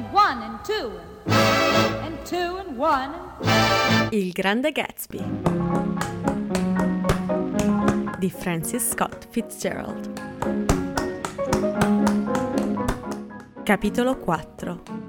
[0.00, 0.90] and one and two
[2.04, 3.12] and two and one.
[4.10, 5.22] Il grande Gatsby
[8.18, 10.08] di Francis Scott Fitzgerald.
[13.62, 14.99] Capitolo 4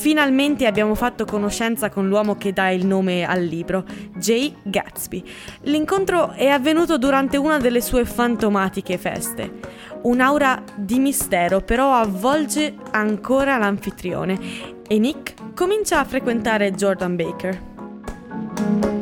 [0.00, 3.84] Finalmente abbiamo fatto conoscenza con l'uomo che dà il nome al libro,
[4.16, 5.22] Jay Gatsby.
[5.64, 9.58] L'incontro è avvenuto durante una delle sue fantomatiche feste.
[10.04, 14.38] Un'aura di mistero però avvolge ancora l'anfitrione
[14.88, 18.99] e Nick comincia a frequentare Jordan Baker.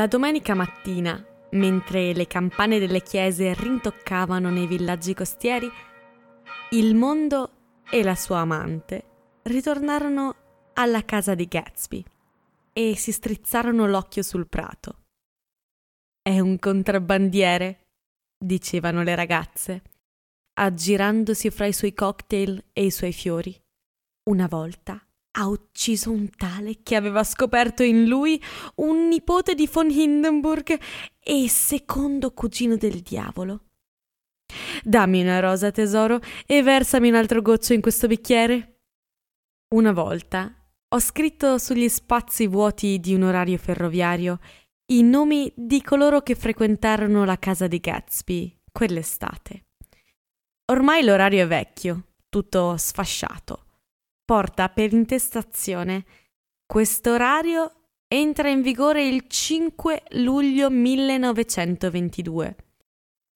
[0.00, 5.70] La domenica mattina, mentre le campane delle chiese rintoccavano nei villaggi costieri,
[6.70, 9.04] il mondo e la sua amante
[9.42, 10.36] ritornarono
[10.72, 12.02] alla casa di Gatsby
[12.72, 15.02] e si strizzarono l'occhio sul prato.
[16.22, 17.88] È un contrabbandiere,
[18.42, 19.82] dicevano le ragazze,
[20.54, 23.54] aggirandosi fra i suoi cocktail e i suoi fiori.
[24.30, 24.98] Una volta
[25.32, 28.42] ha ucciso un tale che aveva scoperto in lui
[28.76, 30.78] un nipote di von Hindenburg
[31.20, 33.66] e secondo cugino del diavolo.
[34.82, 38.80] Dammi una rosa, tesoro, e versami un altro goccio in questo bicchiere.
[39.74, 40.52] Una volta
[40.92, 44.40] ho scritto sugli spazi vuoti di un orario ferroviario
[44.86, 49.66] i nomi di coloro che frequentarono la casa di Gatsby quell'estate.
[50.72, 53.69] Ormai l'orario è vecchio, tutto sfasciato
[54.30, 56.04] porta per intestazione.
[56.64, 62.56] Questo orario entra in vigore il 5 luglio 1922.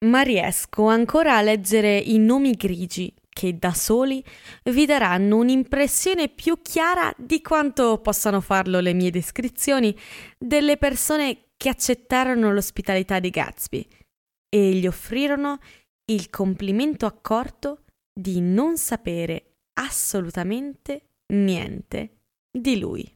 [0.06, 4.25] Ma riesco ancora a leggere i nomi grigi che da soli
[4.70, 9.92] vi daranno un'impressione più chiara di quanto possano farlo le mie descrizioni
[10.39, 13.84] delle persone che accettarono l'ospitalità di Gatsby
[14.49, 15.59] e gli offrirono
[16.12, 22.18] il complimento accorto di non sapere assolutamente niente
[22.50, 23.12] di lui.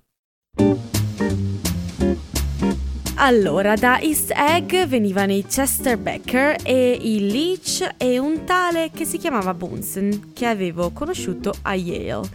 [3.21, 9.05] Allora, da East Egg venivano i Chester Becker e i Leach e un tale che
[9.05, 12.29] si chiamava Bunsen, che avevo conosciuto a Yale,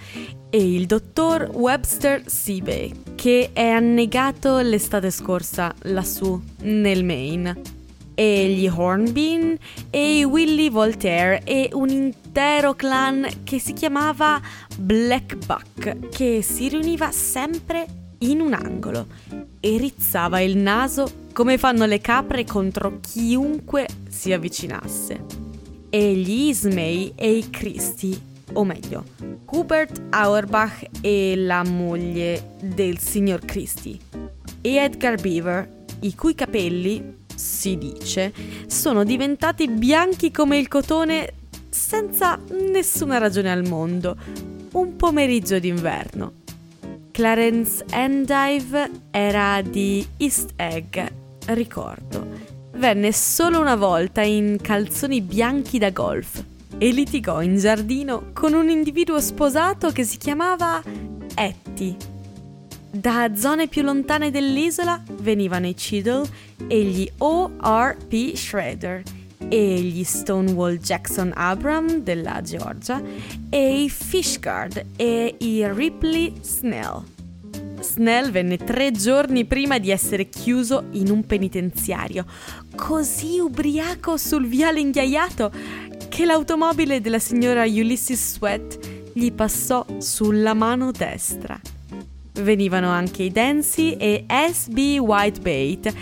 [0.49, 7.82] e il dottor Webster Seabay, che è annegato l'estate scorsa lassù nel Maine
[8.15, 9.57] e gli Hornbean
[9.89, 14.41] e i Willy Voltaire e un intero clan che si chiamava
[14.77, 17.85] Black Buck che si riuniva sempre
[18.19, 19.07] in un angolo
[19.59, 25.25] e rizzava il naso come fanno le capre contro chiunque si avvicinasse.
[25.89, 28.19] E gli Ismay e i Christie,
[28.53, 29.03] o meglio,
[29.51, 33.99] Hubert Auerbach e la moglie del signor Christie,
[34.61, 38.33] e Edgar Beaver, i cui capelli, si dice,
[38.67, 41.33] sono diventati bianchi come il cotone
[41.69, 42.39] senza
[42.71, 44.15] nessuna ragione al mondo,
[44.73, 46.41] un pomeriggio d'inverno.
[47.11, 50.97] Clarence Endive era di East Egg,
[51.47, 52.27] ricordo.
[52.75, 56.43] Venne solo una volta in calzoni bianchi da golf
[56.77, 60.81] e litigò in giardino con un individuo sposato che si chiamava
[61.35, 62.12] Etty
[62.95, 66.27] da zone più lontane dell'isola venivano i Cheadle
[66.67, 68.35] e gli O.R.P.
[68.35, 69.01] Schroeder
[69.49, 73.01] e gli Stonewall Jackson Abram della Georgia
[73.49, 77.03] e i Fishguard e i Ripley Snell.
[77.79, 82.25] Snell venne tre giorni prima di essere chiuso in un penitenziario,
[82.75, 85.51] così ubriaco sul viale inghiaiato
[86.09, 88.79] che l'automobile della signora Ulysses Sweat
[89.13, 91.59] gli passò sulla mano destra.
[92.33, 94.97] Venivano anche i Dancy e S.B.
[94.99, 95.93] Whitebait,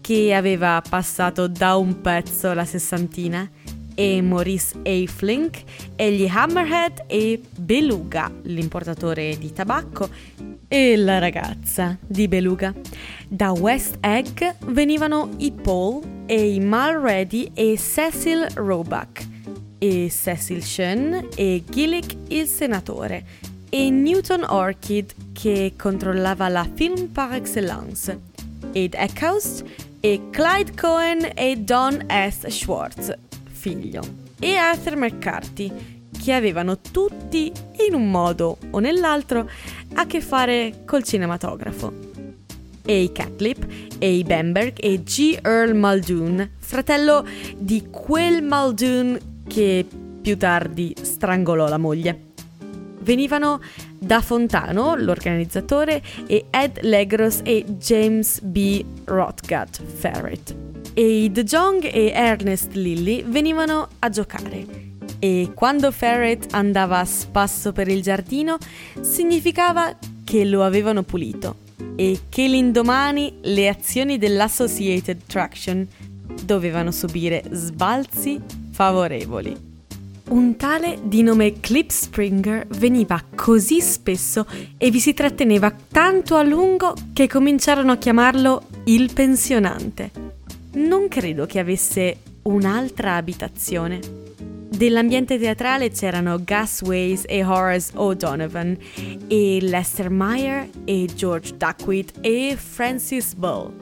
[0.00, 3.48] che aveva passato da un pezzo la sessantina,
[3.94, 5.10] e Maurice A.
[5.10, 5.62] Flink,
[5.96, 10.08] e gli Hammerhead e Beluga, l'importatore di tabacco,
[10.68, 12.72] e la ragazza di Beluga.
[13.26, 19.26] Da West Egg venivano i Paul e i Mulready e Cecil Roebuck,
[19.78, 23.24] e Cecil Shen e Gillick il senatore,
[23.70, 28.18] e Newton Orchid che controllava la film par excellence,
[28.72, 29.64] Ed Eckhouse
[30.00, 32.46] e Clyde Cohen e Don S.
[32.48, 33.16] Schwartz,
[33.50, 34.02] figlio,
[34.38, 35.72] e Arthur McCarthy,
[36.22, 37.52] che avevano tutti,
[37.86, 39.48] in un modo o nell'altro,
[39.94, 42.06] a che fare col cinematografo.
[42.84, 43.66] E i Catlip,
[43.98, 45.38] e i Bamberg e G.
[45.42, 47.26] Earl Muldoon, fratello
[47.56, 49.86] di quel Muldoon che
[50.22, 52.27] più tardi strangolò la moglie.
[53.00, 53.60] Venivano
[53.98, 58.84] da Fontano, l'organizzatore, e Ed Legros e James B.
[59.04, 60.54] Rothgut Ferret.
[60.94, 64.86] E De Jong e Ernest Lilly venivano a giocare.
[65.20, 68.56] E quando Ferret andava a spasso per il giardino,
[69.00, 71.66] significava che lo avevano pulito
[71.96, 75.86] e che l'indomani le azioni dell'Associated Traction
[76.44, 78.40] dovevano subire sbalzi
[78.70, 79.67] favorevoli.
[80.28, 84.46] Un tale di nome Clip Springer veniva così spesso
[84.76, 90.10] e vi si tratteneva tanto a lungo che cominciarono a chiamarlo il pensionante.
[90.74, 94.00] Non credo che avesse un'altra abitazione.
[94.68, 98.76] Dell'ambiente teatrale c'erano Gus Ways e Horace O'Donovan,
[99.28, 103.72] e Lester Meyer e George Duckweed e Francis Bull.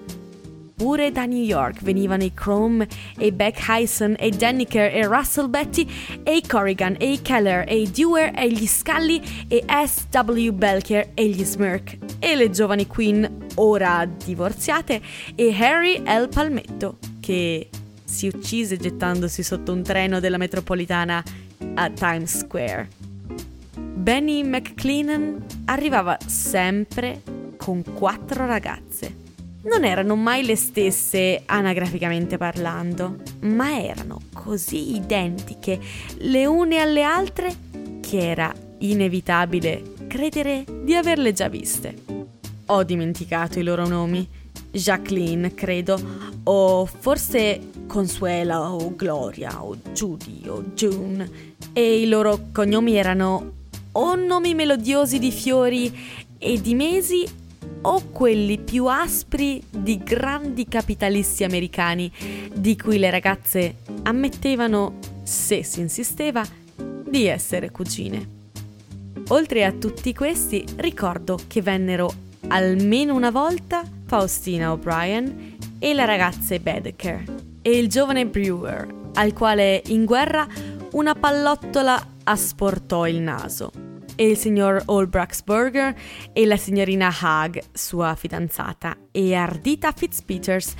[0.76, 2.87] Pure da New York venivano i Chrome
[3.17, 5.88] e Beck Hyson e Daniker e Russell Betty
[6.23, 10.52] e i Corrigan e i Keller e i Dewar e gli Scully e S.W.
[10.52, 15.00] Belcher e gli Smirk e le giovani Queen ora divorziate
[15.34, 16.28] e Harry L.
[16.28, 17.70] Palmetto che
[18.05, 21.25] si uccise gettandosi sotto un treno della metropolitana
[21.73, 22.88] a Times Square.
[23.78, 27.23] Benny McCleenan arrivava sempre
[27.56, 29.25] con quattro ragazze
[29.68, 35.78] non erano mai le stesse anagraficamente parlando, ma erano così identiche
[36.18, 37.54] le une alle altre
[38.00, 41.94] che era inevitabile credere di averle già viste.
[42.66, 44.28] Ho dimenticato i loro nomi.
[44.70, 45.98] Jacqueline, credo,
[46.44, 51.28] o forse Consuela o Gloria o Judy o June.
[51.72, 53.52] E i loro cognomi erano
[53.92, 55.96] o nomi melodiosi di fiori
[56.38, 57.26] e di mesi
[57.82, 62.10] o quelli più aspri di grandi capitalisti americani,
[62.52, 66.44] di cui le ragazze ammettevano, se si insisteva,
[67.08, 68.34] di essere cugine.
[69.28, 72.12] Oltre a tutti questi, ricordo che vennero
[72.48, 77.24] almeno una volta Faustina O'Brien e le ragazze Bedecker
[77.62, 80.46] e il giovane Brewer, al quale in guerra
[80.92, 83.86] una pallottola asportò il naso
[84.16, 85.94] e il signor Olbraxberger
[86.32, 90.74] e la signorina Haag, sua fidanzata, e Ardita Fitzpeters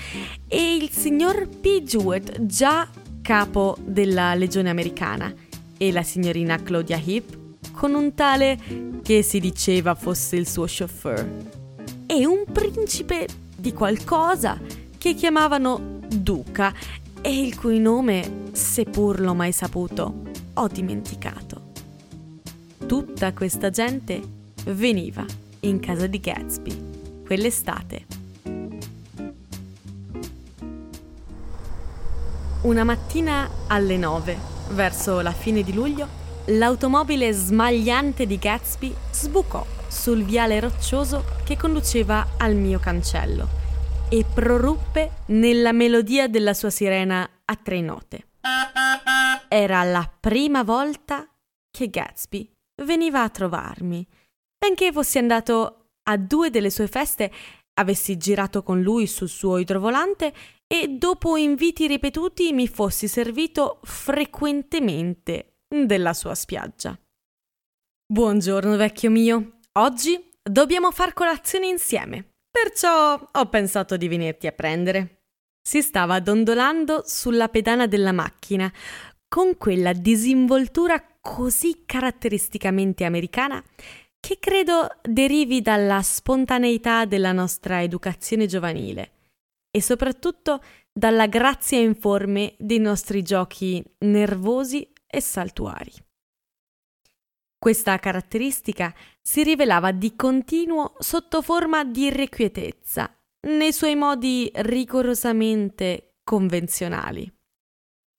[0.49, 1.83] e il signor P.
[1.83, 2.89] Jewett, già
[3.23, 5.33] capo della Legione Americana,
[5.79, 7.39] e la signorina Claudia Heap,
[7.73, 8.59] con un tale
[9.03, 11.27] che si diceva fosse il suo chauffeur,
[12.07, 14.59] e un principe di qualcosa
[14.97, 16.73] che chiamavano Duca
[17.21, 20.23] e il cui nome, seppur l'ho mai saputo,
[20.55, 21.46] ho dimenticato.
[22.87, 24.23] Tutta questa gente
[24.67, 25.25] veniva
[25.61, 28.07] in casa di Gatsby quell'estate.
[32.63, 34.39] Una mattina alle 9,
[34.71, 36.07] verso la fine di luglio,
[36.47, 43.49] l'automobile smagliante di Gatsby sbucò sul viale roccioso che conduceva al mio cancello
[44.09, 48.29] e proruppe nella melodia della sua sirena a tre note.
[49.49, 51.29] Era la prima volta
[51.69, 52.55] che Gatsby
[52.85, 54.07] veniva a trovarmi.
[54.59, 57.33] Benché fossi andato a due delle sue feste,
[57.75, 60.33] avessi girato con lui sul suo idrovolante
[60.67, 66.99] e dopo inviti ripetuti mi fossi servito frequentemente della sua spiaggia.
[68.07, 69.59] Buongiorno, vecchio mio.
[69.79, 75.23] Oggi dobbiamo far colazione insieme, perciò ho pensato di venirti a prendere.
[75.61, 78.73] Si stava dondolando sulla pedana della macchina,
[79.29, 83.63] con quella disinvoltura così caratteristicamente americana
[84.21, 89.13] che credo derivi dalla spontaneità della nostra educazione giovanile
[89.71, 95.93] e soprattutto dalla grazia informe dei nostri giochi nervosi e saltuari.
[97.59, 103.13] Questa caratteristica si rivelava di continuo sotto forma di irrequietezza,
[103.49, 107.31] nei suoi modi rigorosamente convenzionali.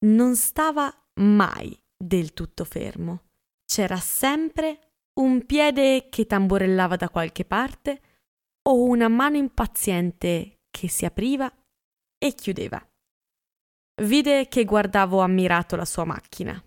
[0.06, 3.24] Non stava mai del tutto fermo.
[3.66, 4.88] C'era sempre
[5.20, 8.02] un piede che tamburellava da qualche parte
[8.70, 11.52] o una mano impaziente che si apriva
[12.18, 12.86] e chiudeva.
[14.04, 16.62] Vide che guardavo ammirato la sua macchina.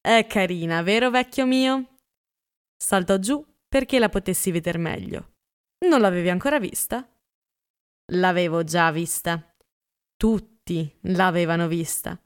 [0.00, 1.96] È carina, vero vecchio mio?
[2.76, 5.34] Saltò giù perché la potessi veder meglio.
[5.86, 7.08] Non l'avevi ancora vista?
[8.12, 9.54] L'avevo già vista.
[10.16, 12.20] Tutti l'avevano vista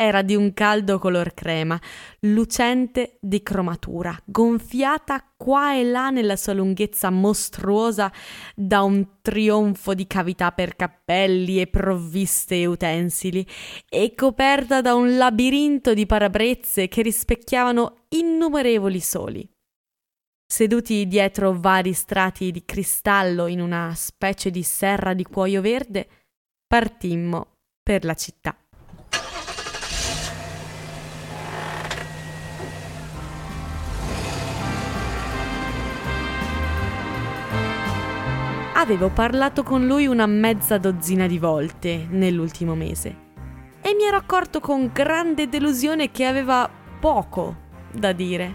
[0.00, 1.78] era di un caldo color crema,
[2.20, 8.10] lucente di cromatura, gonfiata qua e là nella sua lunghezza mostruosa
[8.54, 13.46] da un trionfo di cavità per cappelli e provviste e utensili,
[13.90, 19.46] e coperta da un labirinto di parabrezze che rispecchiavano innumerevoli soli,
[20.46, 26.08] seduti dietro vari strati di cristallo in una specie di serra di cuoio verde,
[26.66, 28.56] partimmo per la città.
[38.80, 43.14] Avevo parlato con lui una mezza dozzina di volte nell'ultimo mese
[43.82, 46.66] e mi ero accorto con grande delusione che aveva
[46.98, 47.56] poco
[47.92, 48.54] da dire.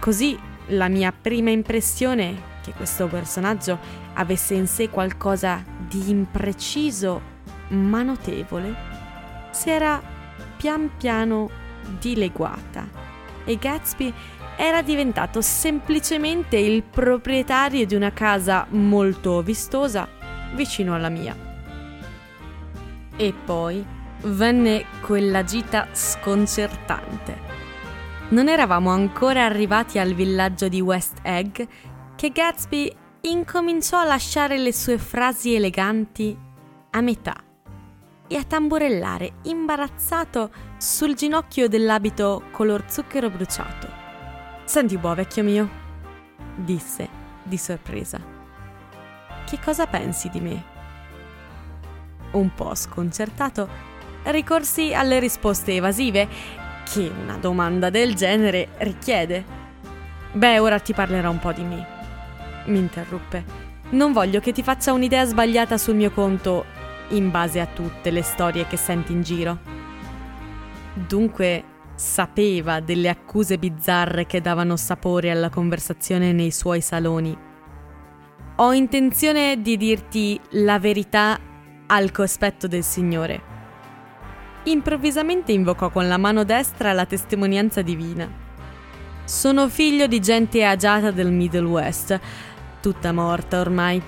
[0.00, 0.36] Così
[0.70, 3.78] la mia prima impressione che questo personaggio
[4.14, 7.22] avesse in sé qualcosa di impreciso
[7.68, 8.74] ma notevole
[9.52, 10.02] si era
[10.56, 11.48] pian piano
[12.00, 13.05] dileguata
[13.46, 14.12] e Gatsby
[14.56, 20.06] era diventato semplicemente il proprietario di una casa molto vistosa
[20.54, 21.34] vicino alla mia.
[23.16, 23.84] E poi
[24.22, 27.54] venne quella gita sconcertante.
[28.28, 31.62] Non eravamo ancora arrivati al villaggio di West Egg
[32.16, 36.36] che Gatsby incominciò a lasciare le sue frasi eleganti
[36.90, 37.45] a metà
[38.28, 43.88] e a tamburellare imbarazzato sul ginocchio dell'abito color zucchero bruciato.
[44.64, 45.68] Senti un po', vecchio mio,
[46.56, 47.08] disse
[47.42, 48.18] di sorpresa.
[49.44, 50.64] Che cosa pensi di me?
[52.32, 53.68] Un po' sconcertato,
[54.24, 56.28] ricorsi alle risposte evasive
[56.92, 59.44] che una domanda del genere richiede.
[60.32, 61.86] Beh, ora ti parlerò un po' di me,
[62.66, 63.64] mi interruppe.
[63.90, 66.64] Non voglio che ti faccia un'idea sbagliata sul mio conto
[67.10, 69.58] in base a tutte le storie che senti in giro.
[70.94, 77.36] Dunque, sapeva delle accuse bizzarre che davano sapore alla conversazione nei suoi saloni.
[78.56, 81.38] Ho intenzione di dirti la verità
[81.86, 83.54] al cospetto del Signore.
[84.64, 88.28] Improvvisamente invocò con la mano destra la testimonianza divina.
[89.24, 92.18] Sono figlio di gente agiata del Middle West,
[92.80, 94.02] tutta morta ormai.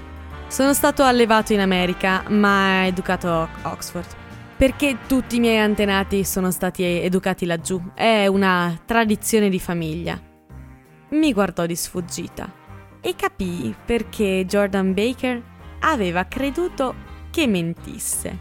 [0.48, 4.26] Sono stato allevato in America, ma educato a Oxford
[4.58, 7.80] perché tutti i miei antenati sono stati educati laggiù.
[7.94, 10.20] È una tradizione di famiglia.
[11.10, 12.52] Mi guardò di sfuggita
[13.00, 15.40] e capii perché Jordan Baker
[15.78, 16.92] aveva creduto
[17.30, 18.36] che mentisse.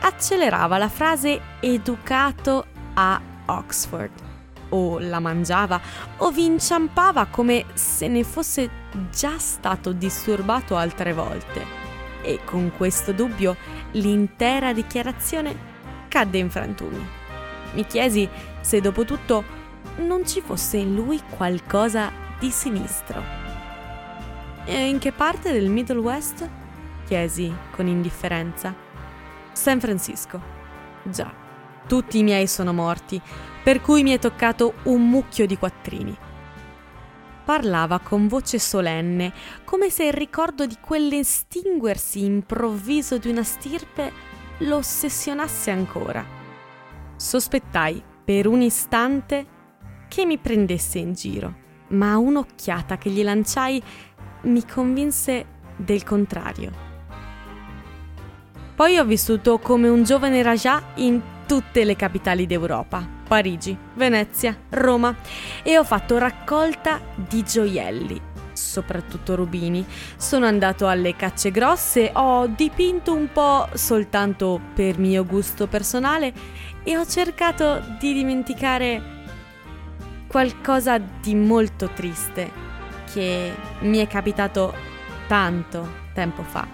[0.00, 2.64] Accelerava la frase educato
[2.94, 4.29] a Oxford.
[4.70, 5.80] O la mangiava
[6.18, 8.70] o vi inciampava come se ne fosse
[9.10, 11.88] già stato disturbato altre volte
[12.22, 13.56] e con questo dubbio
[13.92, 15.68] l'intera dichiarazione
[16.08, 17.08] cadde in frantumi.
[17.72, 18.28] Mi chiesi
[18.60, 19.58] se dopo tutto
[19.98, 23.22] non ci fosse in lui qualcosa di sinistro.
[24.64, 26.48] E in che parte del Middle West?
[27.06, 28.72] chiesi con indifferenza.
[29.52, 30.40] San Francisco.
[31.02, 31.32] Già,
[31.86, 33.20] tutti i miei sono morti,
[33.62, 36.28] per cui mi è toccato un mucchio di quattrini
[37.50, 39.32] parlava con voce solenne,
[39.64, 44.12] come se il ricordo di quell'estinguersi improvviso di una stirpe
[44.58, 46.24] lo ossessionasse ancora.
[47.16, 49.46] Sospettai per un istante
[50.06, 51.56] che mi prendesse in giro,
[51.88, 53.82] ma un'occhiata che gli lanciai
[54.42, 56.70] mi convinse del contrario.
[58.76, 65.16] Poi ho vissuto come un giovane Rajah in tutte le capitali d'Europa Parigi, Venezia, Roma
[65.64, 68.20] e ho fatto raccolta di gioielli,
[68.52, 69.84] soprattutto rubini.
[70.16, 76.32] Sono andato alle cacce grosse, ho dipinto un po' soltanto per mio gusto personale
[76.84, 79.02] e ho cercato di dimenticare
[80.28, 82.48] qualcosa di molto triste
[83.12, 84.72] che mi è capitato
[85.26, 86.64] tanto tempo fa.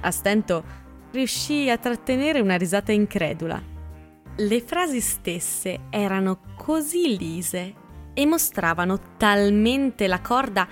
[0.00, 0.84] A stento
[1.16, 3.74] riuscii a trattenere una risata incredula
[4.38, 7.74] le frasi stesse erano così lise
[8.12, 10.68] e mostravano talmente la corda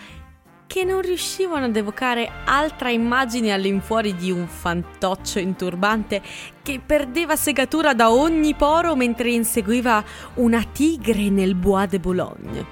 [0.66, 6.20] che non riuscivano ad evocare altra immagine all'infuori di un fantoccio in turbante
[6.62, 12.66] che perdeva segatura da ogni poro mentre inseguiva una tigre nel Bois de Boulogne.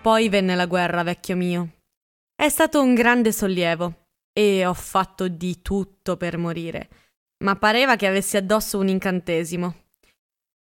[0.00, 1.68] Poi venne la guerra, vecchio mio.
[2.34, 4.07] È stato un grande sollievo
[4.38, 6.88] e ho fatto di tutto per morire
[7.38, 9.74] ma pareva che avessi addosso un incantesimo.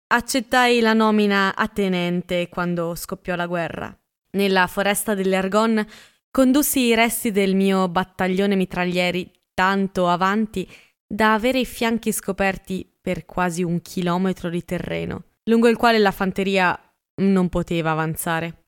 [0.06, 3.96] Accettai la nomina a tenente quando scoppiò la guerra.
[4.32, 5.86] Nella foresta delle Argonne
[6.30, 10.68] condussi i resti del mio battaglione mitraglieri tanto avanti
[11.06, 16.10] da avere i fianchi scoperti per quasi un chilometro di terreno, lungo il quale la
[16.10, 16.78] fanteria
[17.16, 18.64] non poteva avanzare.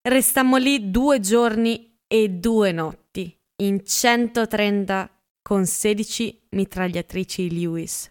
[0.00, 5.10] Restammo lì due giorni e due notti, in 130
[5.42, 8.10] con 16 mitragliatrici Lewis.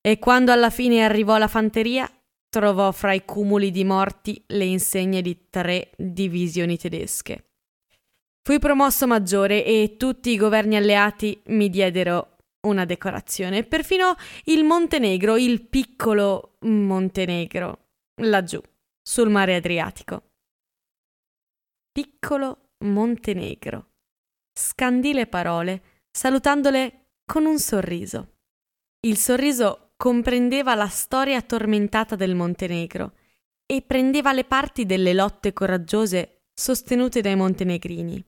[0.00, 2.10] E quando alla fine arrivò la fanteria,
[2.48, 7.44] trovò fra i cumuli di morti le insegne di tre divisioni tedesche.
[8.42, 15.36] Fui promosso maggiore e tutti i governi alleati mi diedero una decorazione, perfino il Montenegro,
[15.36, 17.88] il piccolo Montenegro,
[18.22, 18.60] laggiù,
[19.00, 20.32] sul mare Adriatico.
[21.92, 23.89] Piccolo Montenegro.
[24.52, 28.38] Scandì le parole, salutandole con un sorriso.
[29.00, 33.14] Il sorriso comprendeva la storia tormentata del Montenegro
[33.66, 38.22] e prendeva le parti delle lotte coraggiose sostenute dai montenegrini.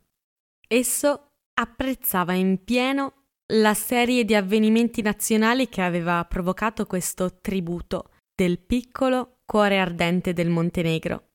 [0.69, 3.25] Esso apprezzava in pieno
[3.55, 10.49] la serie di avvenimenti nazionali che aveva provocato questo tributo del piccolo cuore ardente del
[10.49, 11.31] Montenegro.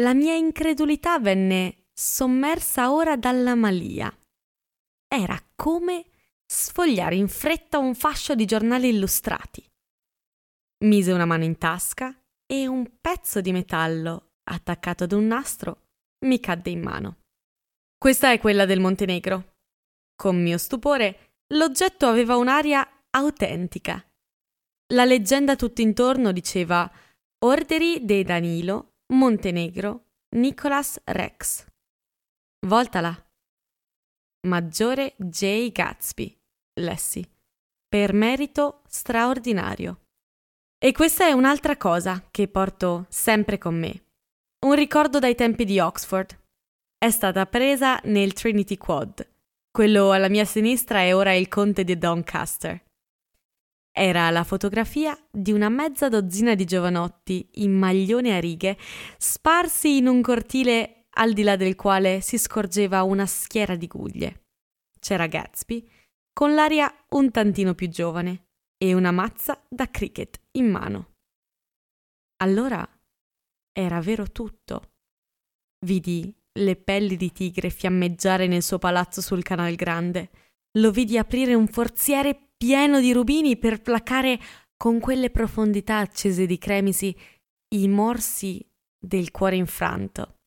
[0.00, 4.14] La mia incredulità venne sommersa ora dalla malia.
[5.14, 6.06] Era come
[6.46, 9.62] sfogliare in fretta un fascio di giornali illustrati.
[10.84, 15.88] Mise una mano in tasca e un pezzo di metallo attaccato ad un nastro
[16.24, 17.18] mi cadde in mano.
[17.98, 19.56] Questa è quella del Montenegro.
[20.16, 24.02] Con mio stupore, l'oggetto aveva un'aria autentica.
[24.94, 26.90] La leggenda tutt'intorno diceva
[27.44, 31.66] Orderi de Danilo, Montenegro, Nicolas Rex.
[32.66, 33.26] Voltala.
[34.44, 35.70] Maggiore J.
[35.70, 36.36] Gatsby,
[36.80, 37.24] lessi.
[37.86, 40.00] Per merito straordinario.
[40.82, 44.06] E questa è un'altra cosa che porto sempre con me.
[44.66, 46.36] Un ricordo dai tempi di Oxford
[46.98, 49.30] è stata presa nel Trinity Quad.
[49.70, 52.82] Quello alla mia sinistra è ora il conte di Doncaster.
[53.92, 58.76] Era la fotografia di una mezza dozzina di giovanotti in maglione a righe,
[59.18, 64.44] sparsi in un cortile al di là del quale si scorgeva una schiera di guglie.
[64.98, 65.88] C'era Gatsby,
[66.32, 68.46] con l'aria un tantino più giovane,
[68.82, 71.14] e una mazza da cricket in mano.
[72.42, 72.86] Allora
[73.72, 74.90] era vero tutto.
[75.86, 80.30] Vidi le pelli di tigre fiammeggiare nel suo palazzo sul Canal Grande.
[80.78, 84.40] Lo vidi aprire un forziere pieno di rubini per placare
[84.76, 87.16] con quelle profondità accese di cremisi
[87.74, 90.40] i morsi del cuore infranto.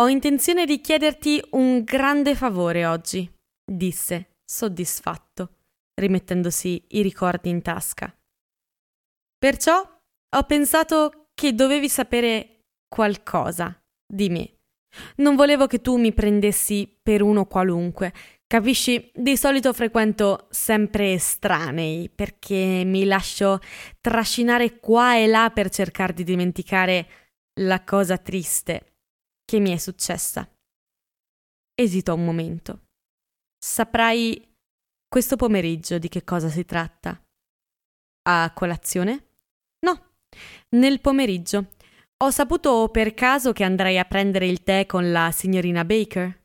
[0.00, 3.28] Ho intenzione di chiederti un grande favore oggi,
[3.64, 5.56] disse, soddisfatto,
[5.94, 8.16] rimettendosi i ricordi in tasca.
[9.36, 9.82] Perciò
[10.36, 14.58] ho pensato che dovevi sapere qualcosa di me.
[15.16, 18.12] Non volevo che tu mi prendessi per uno qualunque.
[18.46, 19.10] Capisci?
[19.12, 23.58] Di solito frequento sempre estranei perché mi lascio
[24.00, 27.08] trascinare qua e là per cercare di dimenticare
[27.62, 28.92] la cosa triste
[29.48, 30.46] che mi è successa.
[31.74, 32.88] Esitò un momento.
[33.58, 34.46] Saprai
[35.08, 37.18] questo pomeriggio di che cosa si tratta?
[38.28, 39.28] A colazione?
[39.86, 40.16] No,
[40.76, 41.70] nel pomeriggio
[42.18, 46.44] ho saputo per caso che andrai a prendere il tè con la signorina Baker.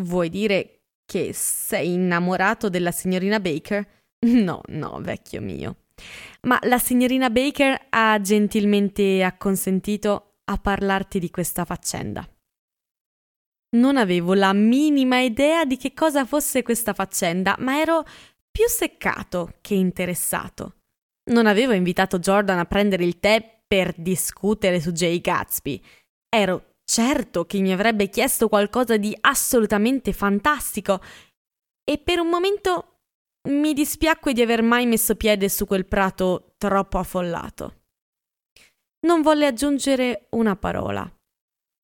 [0.00, 4.02] Vuoi dire che sei innamorato della signorina Baker?
[4.24, 5.84] No, no, vecchio mio.
[6.42, 12.28] Ma la signorina Baker ha gentilmente acconsentito a parlarti di questa faccenda.
[13.76, 18.04] Non avevo la minima idea di che cosa fosse questa faccenda, ma ero
[18.50, 20.76] più seccato che interessato.
[21.30, 25.82] Non avevo invitato Jordan a prendere il tè per discutere su Jay Gatsby.
[26.28, 31.00] Ero certo che mi avrebbe chiesto qualcosa di assolutamente fantastico
[31.82, 33.00] e per un momento
[33.48, 37.83] mi dispiacque di aver mai messo piede su quel prato troppo affollato.
[39.04, 41.06] Non volle aggiungere una parola.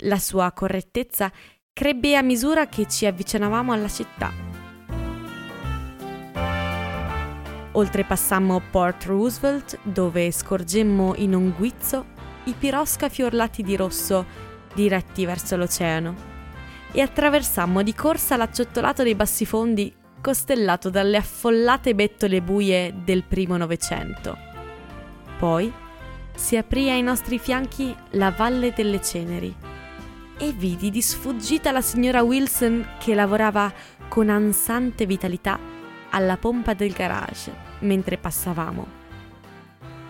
[0.05, 1.31] La sua correttezza
[1.71, 4.33] crebbe a misura che ci avvicinavamo alla città.
[7.73, 12.07] Oltrepassammo Port Roosevelt, dove scorgemmo in un guizzo
[12.45, 14.25] i piroscafi orlati di rosso
[14.75, 16.15] diretti verso l'oceano
[16.91, 24.39] e attraversammo di corsa l'acciottolato dei bassifondi costellato dalle affollate bettole buie del primo Novecento.
[25.39, 25.89] Poi
[26.35, 29.55] si aprì ai nostri fianchi la Valle delle Ceneri
[30.39, 33.73] e vidi di sfuggita la signora Wilson che lavorava
[34.09, 35.59] con ansante vitalità
[36.11, 38.99] alla pompa del garage mentre passavamo.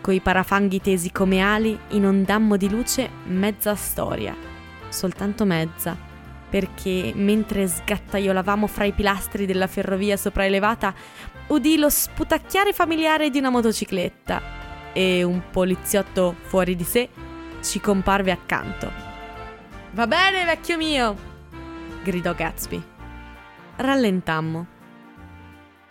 [0.00, 4.34] Coi parafanghi tesi come ali inondammo di luce mezza storia,
[4.88, 5.96] soltanto mezza,
[6.48, 10.94] perché mentre sgattaiolavamo fra i pilastri della ferrovia sopraelevata
[11.48, 14.59] udì lo sputacchiare familiare di una motocicletta
[14.92, 17.08] e un poliziotto fuori di sé
[17.62, 18.90] ci comparve accanto.
[19.92, 21.16] Va bene, vecchio mio!
[22.02, 22.82] gridò Gatsby.
[23.76, 24.78] Rallentammo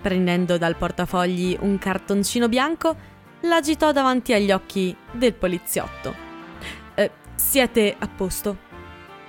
[0.01, 2.95] prendendo dal portafogli un cartoncino bianco,
[3.41, 6.15] l'agitò davanti agli occhi del poliziotto.
[6.95, 8.57] Eh, siete a posto,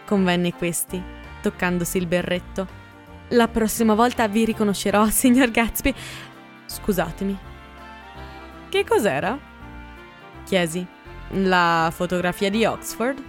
[0.06, 1.02] convenne questi,
[1.42, 2.78] toccandosi il berretto.
[3.28, 5.94] La prossima volta vi riconoscerò, signor Gatsby.
[6.66, 7.38] Scusatemi.
[8.68, 9.49] Che cos'era?
[10.44, 10.87] Chiesi.
[11.35, 13.22] La fotografia di Oxford?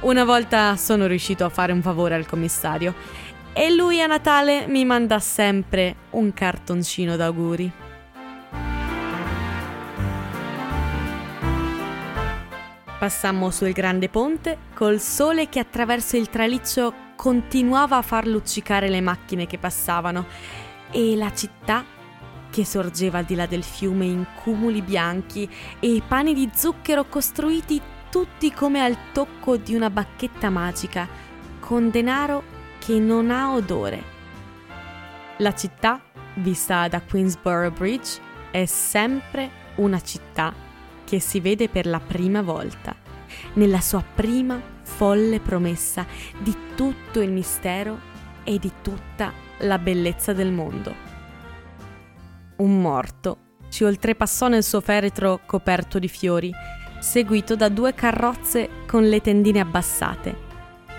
[0.00, 2.94] Una volta sono riuscito a fare un favore al commissario
[3.52, 7.72] e lui a Natale mi manda sempre un cartoncino d'auguri.
[12.98, 19.00] Passammo sul grande ponte col sole che attraverso il traliccio continuava a far luccicare le
[19.00, 20.26] macchine che passavano
[20.90, 21.84] e la città
[22.52, 25.48] che sorgeva al di là del fiume in cumuli bianchi
[25.80, 31.08] e pani di zucchero costruiti tutti come al tocco di una bacchetta magica,
[31.60, 32.42] con denaro
[32.78, 34.02] che non ha odore.
[35.38, 36.02] La città,
[36.34, 40.52] vista da Queensborough Bridge, è sempre una città
[41.04, 42.94] che si vede per la prima volta,
[43.54, 46.04] nella sua prima folle promessa
[46.38, 47.98] di tutto il mistero
[48.44, 51.11] e di tutta la bellezza del mondo.
[52.62, 53.38] Un morto
[53.70, 56.52] ci oltrepassò nel suo feretro coperto di fiori,
[57.00, 60.36] seguito da due carrozze con le tendine abbassate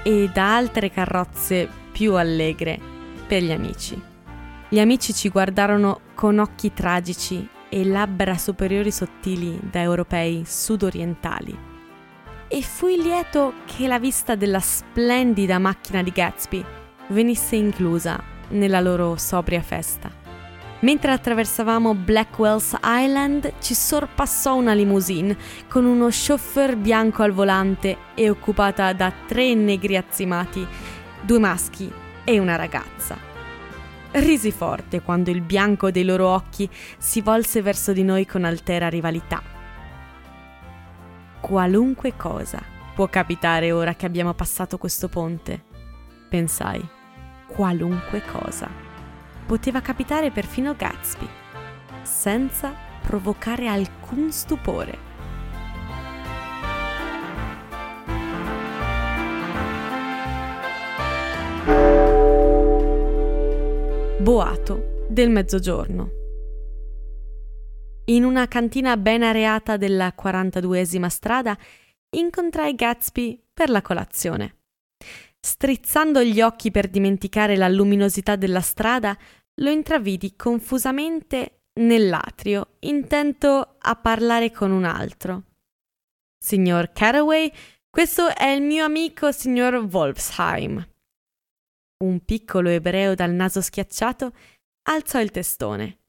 [0.04, 2.78] e da altre carrozze più allegre
[3.26, 3.98] per gli amici.
[4.68, 11.58] Gli amici ci guardarono con occhi tragici e labbra superiori sottili da europei sudorientali.
[12.50, 16.66] E fui lieto che la vista della splendida macchina di Gatsby
[17.08, 20.23] venisse inclusa nella loro sobria festa.
[20.84, 25.38] Mentre attraversavamo Blackwell's Island ci sorpassò una limousine
[25.70, 30.68] con uno chauffeur bianco al volante e occupata da tre negri azzimati,
[31.22, 31.90] due maschi
[32.26, 33.18] e una ragazza.
[34.12, 38.90] Risi forte quando il bianco dei loro occhi si volse verso di noi con altera
[38.90, 39.42] rivalità.
[41.40, 42.62] Qualunque cosa
[42.94, 45.64] può capitare ora che abbiamo passato questo ponte,
[46.28, 46.86] pensai.
[47.48, 48.83] Qualunque cosa
[49.46, 51.28] poteva capitare perfino Gatsby,
[52.02, 55.12] senza provocare alcun stupore.
[64.20, 66.10] Boato del mezzogiorno.
[68.06, 71.58] In una cantina ben areata della 42esima strada
[72.10, 74.58] incontrai Gatsby per la colazione.
[75.46, 79.18] Strizzando gli occhi per dimenticare la luminosità della strada,
[79.56, 85.44] lo intravidi confusamente nell'atrio, intento a parlare con un altro.
[86.42, 87.52] Signor Caraway,
[87.90, 90.88] questo è il mio amico signor Wolfsheim.
[92.06, 94.34] Un piccolo ebreo dal naso schiacciato
[94.90, 96.00] alzò il testone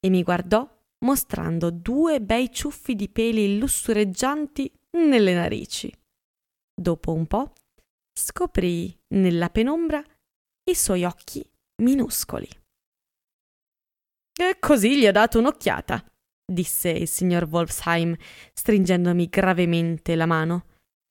[0.00, 0.68] e mi guardò
[1.04, 5.90] mostrando due bei ciuffi di peli lussureggianti nelle narici.
[6.74, 7.52] Dopo un po'
[8.22, 10.02] scoprì nella penombra
[10.70, 11.44] i suoi occhi
[11.82, 12.48] minuscoli.
[14.40, 16.04] E così gli ho dato un'occhiata,
[16.44, 18.16] disse il signor Wolfsheim,
[18.54, 20.66] stringendomi gravemente la mano.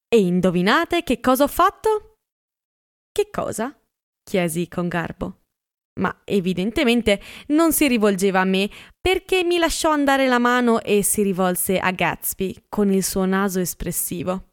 [0.08, 2.16] E indovinate che cosa ho fatto?
[3.12, 3.78] Che cosa?
[4.24, 5.40] chiesi con garbo.
[6.00, 8.70] Ma evidentemente non si rivolgeva a me,
[9.00, 13.60] perché mi lasciò andare la mano e si rivolse a Gatsby con il suo naso
[13.60, 14.51] espressivo.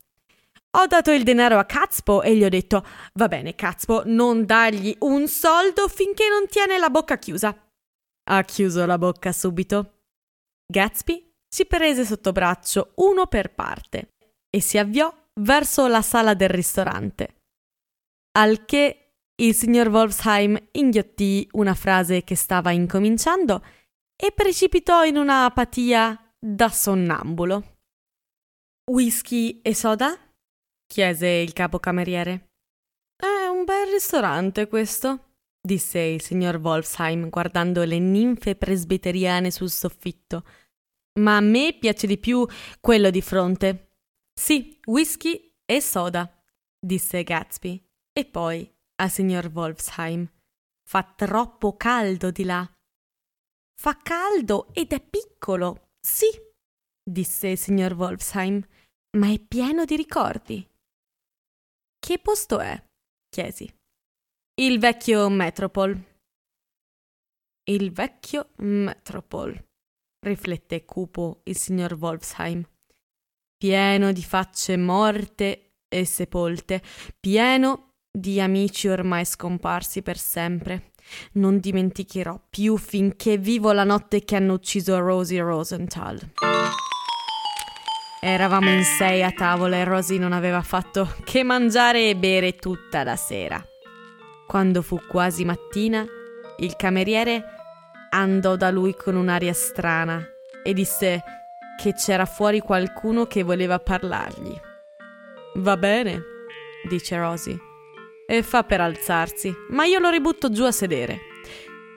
[0.76, 4.94] Ho dato il denaro a Cazpo e gli ho detto: Va bene, Cazpo, non dargli
[5.00, 7.56] un soldo finché non tiene la bocca chiusa.
[8.30, 10.02] Ha chiuso la bocca subito.
[10.70, 14.16] Gatsby ci prese sotto braccio uno per parte
[14.50, 17.36] e si avviò verso la sala del ristorante.
[18.32, 23.64] Al che il signor Wolfsheim inghiottì una frase che stava incominciando
[24.14, 27.76] e precipitò in una apatia da sonnambulo.
[28.90, 30.27] Whisky e soda?
[30.88, 32.48] Chiese il capocameriere.
[33.14, 40.44] È un bel ristorante questo, disse il signor Wolfsheim guardando le ninfe presbiteriane sul soffitto.
[41.20, 42.46] Ma a me piace di più
[42.80, 43.96] quello di fronte.
[44.32, 46.28] Sì, whisky e soda,
[46.78, 47.84] disse Gatsby.
[48.12, 50.28] E poi al signor Wolfsheim.
[50.88, 52.68] Fa troppo caldo di là.
[53.80, 56.26] Fa caldo ed è piccolo, sì,
[57.04, 58.60] disse il signor Wolfsheim,
[59.18, 60.66] ma è pieno di ricordi.
[62.08, 62.82] Che posto è?
[63.28, 63.70] chiesi.
[64.62, 66.02] Il vecchio Metropol.
[67.64, 69.62] Il vecchio Metropol,
[70.24, 72.66] riflette cupo il signor Wolfsheim.
[73.58, 76.82] Pieno di facce morte e sepolte,
[77.20, 80.92] pieno di amici ormai scomparsi per sempre,
[81.32, 86.18] Non dimenticherò più finché vivo la notte che hanno ucciso Rosie Rosenthal.
[88.20, 93.04] Eravamo in sei a tavola e Rosie non aveva fatto che mangiare e bere tutta
[93.04, 93.64] la sera.
[94.46, 96.04] Quando fu quasi mattina,
[96.56, 97.44] il cameriere
[98.10, 100.20] andò da lui con un'aria strana
[100.64, 101.22] e disse
[101.80, 104.60] che c'era fuori qualcuno che voleva parlargli.
[105.54, 106.20] Va bene,
[106.88, 107.56] dice Rosie,
[108.26, 111.20] e fa per alzarsi, ma io lo ributto giù a sedere.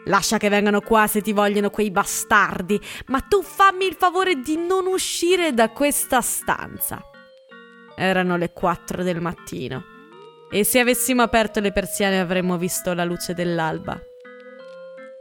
[0.06, 4.58] Lascia che vengano qua se ti vogliono quei bastardi, ma tu fammi il favore di
[4.58, 7.04] non uscire da questa stanza.
[7.96, 9.92] Erano le quattro del mattino
[10.52, 14.00] e se avessimo aperto le persiane avremmo visto la luce dell'alba.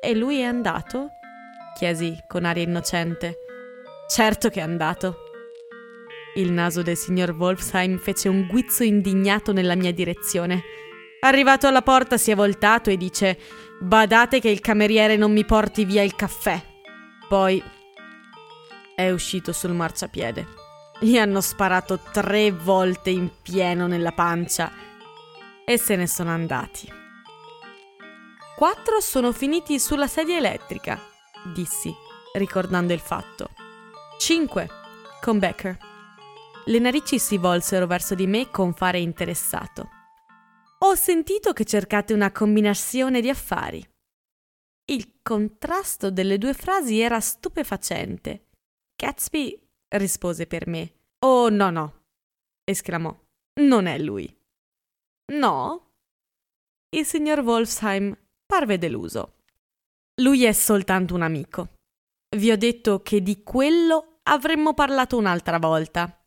[0.01, 1.11] E lui è andato?
[1.77, 3.37] chiesi con aria innocente.
[4.09, 5.19] Certo che è andato.
[6.35, 10.63] Il naso del signor Wolfsheim fece un guizzo indignato nella mia direzione.
[11.21, 13.39] Arrivato alla porta si è voltato e dice
[13.81, 16.63] Badate che il cameriere non mi porti via il caffè.
[17.29, 17.63] Poi
[18.95, 20.47] è uscito sul marciapiede.
[20.99, 24.71] Gli hanno sparato tre volte in pieno nella pancia
[25.65, 26.91] e se ne sono andati.
[28.57, 31.01] Quattro sono finiti sulla sedia elettrica,
[31.55, 31.95] dissi,
[32.35, 33.51] ricordando il fatto.
[34.19, 34.69] Cinque,
[35.23, 35.79] con Becker.
[36.67, 40.00] Le narici si volsero verso di me con fare interessato.
[40.83, 43.87] Ho sentito che cercate una combinazione di affari.
[44.91, 48.49] Il contrasto delle due frasi era stupefacente.
[48.97, 50.95] Gatsby rispose per me.
[51.21, 52.05] Oh no no,
[52.65, 53.15] esclamò.
[53.61, 54.35] Non è lui.
[55.33, 55.93] No?
[56.97, 58.17] Il signor Wolfsheim
[58.47, 59.43] parve deluso.
[60.23, 61.75] Lui è soltanto un amico.
[62.35, 66.25] Vi ho detto che di quello avremmo parlato un'altra volta.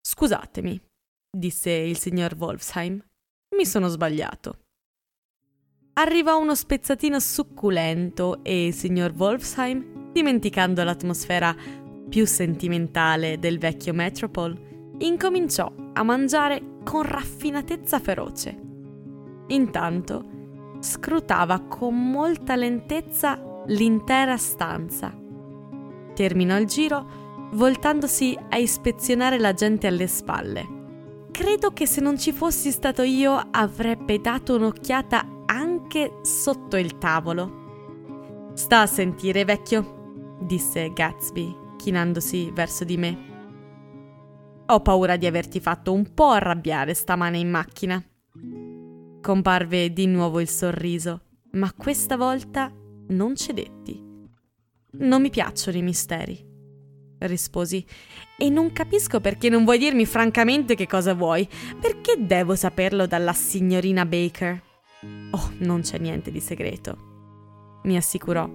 [0.00, 0.78] Scusatemi,
[1.30, 3.02] disse il signor Wolfsheim.
[3.56, 4.58] Mi sono sbagliato.
[5.94, 11.54] Arriva uno spezzatino succulento e il signor Wolfsheim, dimenticando l'atmosfera
[12.08, 18.60] più sentimentale del vecchio Metropole, incominciò a mangiare con raffinatezza feroce.
[19.48, 25.16] Intanto scrutava con molta lentezza l'intera stanza.
[26.12, 30.82] Terminò il giro voltandosi a ispezionare la gente alle spalle
[31.34, 38.52] credo che se non ci fossi stato io avrebbe dato un'occhiata anche sotto il tavolo.
[38.54, 43.18] Sta a sentire, vecchio, disse Gatsby, chinandosi verso di me.
[44.66, 48.00] Ho paura di averti fatto un po' arrabbiare stamane in macchina.
[49.20, 51.22] Comparve di nuovo il sorriso,
[51.54, 52.72] ma questa volta
[53.08, 54.00] non cedetti.
[54.98, 56.52] Non mi piacciono i misteri
[57.18, 57.84] risposi.
[58.36, 61.48] E non capisco perché non vuoi dirmi francamente che cosa vuoi.
[61.80, 64.62] Perché devo saperlo dalla signorina Baker?
[65.30, 68.48] Oh, non c'è niente di segreto, mi assicurò.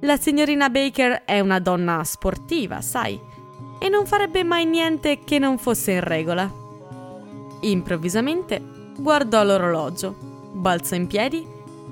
[0.00, 3.18] La signorina Baker è una donna sportiva, sai,
[3.78, 6.50] e non farebbe mai niente che non fosse in regola.
[7.60, 8.62] Improvvisamente
[8.98, 11.46] guardò l'orologio, balzò in piedi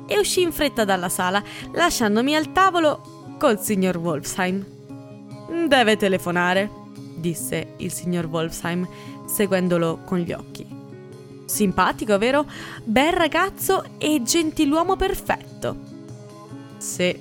[0.07, 4.73] e uscì in fretta dalla sala, lasciandomi al tavolo col signor Wolfsheim.
[5.46, 6.70] Deve telefonare,
[7.16, 8.87] disse il signor Wolfsheim,
[9.26, 10.66] seguendolo con gli occhi.
[11.44, 12.46] Simpatico, vero?
[12.83, 15.76] Bel ragazzo e gentiluomo perfetto.
[16.78, 17.16] Sì,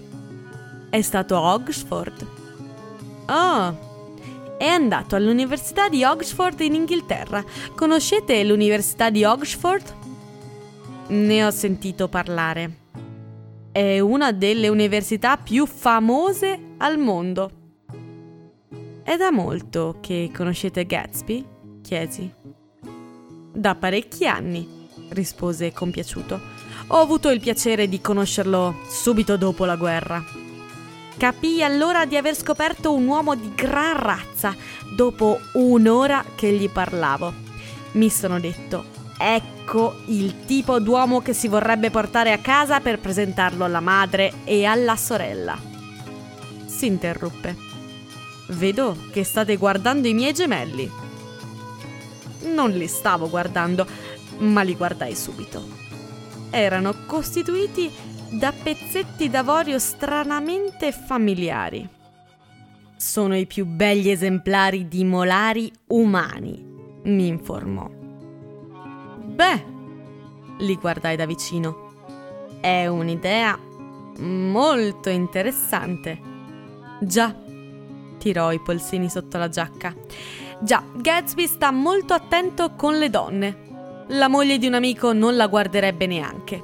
[0.89, 2.27] è stato a Oxford.
[3.27, 3.91] Oh,
[4.57, 7.43] è andato all'Università di Oxford in Inghilterra.
[7.75, 9.95] Conoscete l'Università di Oxford?
[11.07, 12.77] Ne ho sentito parlare.
[13.71, 17.62] È una delle università più famose al mondo.
[19.03, 21.45] È da molto che conoscete Gatsby?
[21.81, 22.33] chiesi.
[23.53, 26.39] Da parecchi anni, rispose compiaciuto.
[26.87, 30.23] Ho avuto il piacere di conoscerlo subito dopo la guerra.
[31.17, 34.55] Capii allora di aver scoperto un uomo di gran razza
[34.95, 37.33] dopo un'ora che gli parlavo.
[37.93, 38.85] Mi sono detto,
[39.17, 44.63] ecco il tipo d'uomo che si vorrebbe portare a casa per presentarlo alla madre e
[44.63, 45.59] alla sorella.
[46.65, 47.72] Si interruppe.
[48.47, 50.89] Vedo che state guardando i miei gemelli.
[52.53, 53.87] Non li stavo guardando,
[54.39, 55.65] ma li guardai subito.
[56.49, 57.91] Erano costituiti
[58.31, 61.87] da pezzetti d'avorio stranamente familiari.
[62.95, 66.63] Sono i più begli esemplari di molari umani,
[67.03, 67.89] mi informò.
[69.25, 69.65] Beh,
[70.59, 71.91] li guardai da vicino.
[72.59, 73.57] È un'idea
[74.19, 76.19] molto interessante.
[77.01, 77.35] Già,
[78.23, 79.93] tirò i polsini sotto la giacca.
[80.61, 84.05] Già, Gatsby sta molto attento con le donne.
[84.09, 86.63] La moglie di un amico non la guarderebbe neanche.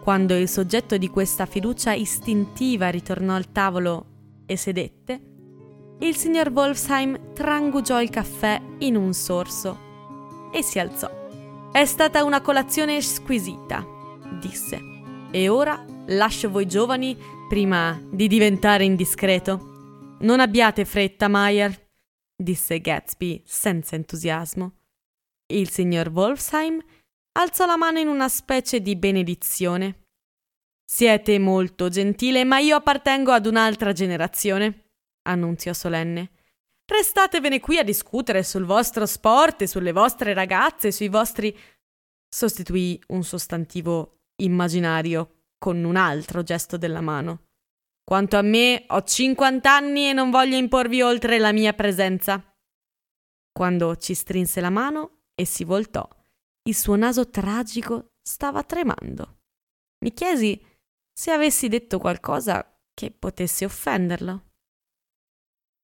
[0.00, 4.04] Quando il soggetto di questa fiducia istintiva ritornò al tavolo
[4.46, 5.20] e sedette,
[5.98, 11.10] il signor Wolfsheim trangugiò il caffè in un sorso e si alzò.
[11.72, 13.84] È stata una colazione squisita,
[14.40, 14.80] disse.
[15.32, 17.16] E ora lascio voi giovani
[17.48, 20.16] prima di diventare indiscreto.
[20.20, 21.90] Non abbiate fretta, Meyer,
[22.34, 24.72] disse Gatsby senza entusiasmo.
[25.46, 26.82] Il signor Wolfsheim
[27.32, 30.06] alzò la mano in una specie di benedizione.
[30.84, 34.90] Siete molto gentile, ma io appartengo ad un'altra generazione,
[35.22, 36.30] annunziò solenne.
[36.86, 41.56] Restatevene qui a discutere sul vostro sport sulle vostre ragazze, sui vostri.
[42.28, 45.33] sostituì un sostantivo immaginario
[45.64, 47.46] con un altro gesto della mano.
[48.04, 52.54] Quanto a me, ho 50 anni e non voglio imporvi oltre la mia presenza.
[53.50, 56.06] Quando ci strinse la mano e si voltò,
[56.64, 59.38] il suo naso tragico stava tremando.
[60.04, 60.62] Mi chiesi
[61.10, 64.50] se avessi detto qualcosa che potesse offenderlo.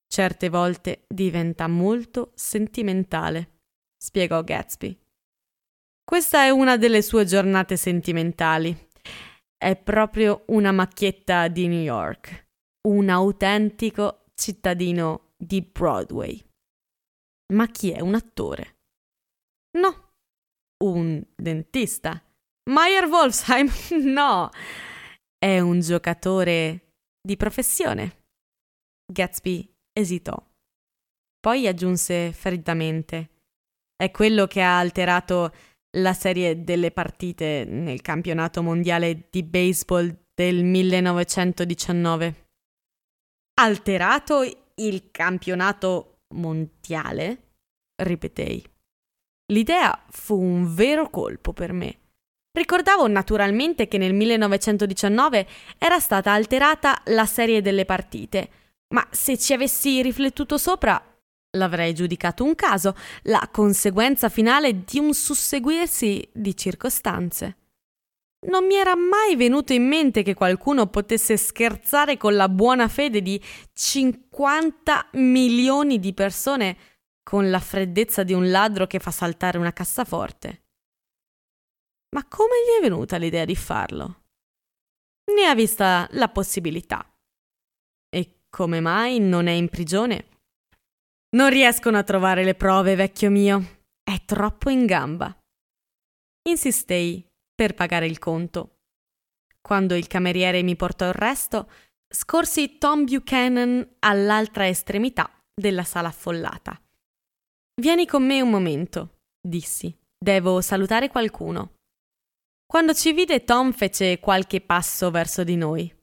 [0.06, 3.62] Certe volte diventa molto sentimentale,
[3.96, 4.94] spiegò Gatsby.
[6.04, 8.88] Questa è una delle sue giornate sentimentali.
[9.62, 12.46] È proprio una macchietta di New York,
[12.88, 16.42] un autentico cittadino di Broadway.
[17.52, 18.78] Ma chi è un attore?
[19.78, 20.12] No,
[20.82, 22.24] un dentista.
[22.70, 23.68] Meyer Wolfsheim?
[24.10, 24.48] No,
[25.36, 28.24] è un giocatore di professione.
[29.12, 30.42] Gatsby esitò.
[31.38, 33.42] Poi aggiunse freddamente:
[33.94, 35.52] È quello che ha alterato
[35.98, 42.48] la serie delle partite nel campionato mondiale di baseball del 1919.
[43.54, 44.42] Alterato
[44.76, 47.44] il campionato mondiale?
[48.00, 48.64] ripetei.
[49.52, 51.98] L'idea fu un vero colpo per me.
[52.52, 55.46] Ricordavo naturalmente che nel 1919
[55.78, 58.50] era stata alterata la serie delle partite,
[58.94, 61.09] ma se ci avessi riflettuto sopra
[61.56, 67.56] L'avrei giudicato un caso, la conseguenza finale di un susseguirsi di circostanze.
[68.46, 73.20] Non mi era mai venuto in mente che qualcuno potesse scherzare con la buona fede
[73.20, 76.76] di 50 milioni di persone
[77.22, 80.62] con la freddezza di un ladro che fa saltare una cassaforte.
[82.14, 84.22] Ma come gli è venuta l'idea di farlo?
[85.34, 87.04] Ne ha vista la possibilità.
[88.08, 90.39] E come mai non è in prigione?
[91.32, 93.82] Non riescono a trovare le prove, vecchio mio.
[94.02, 95.36] È troppo in gamba.
[96.48, 98.78] Insistei per pagare il conto.
[99.60, 101.70] Quando il cameriere mi portò il resto,
[102.12, 106.80] scorsi Tom Buchanan all'altra estremità della sala affollata.
[107.80, 109.96] Vieni con me un momento, dissi.
[110.18, 111.74] Devo salutare qualcuno.
[112.66, 115.94] Quando ci vide, Tom fece qualche passo verso di noi.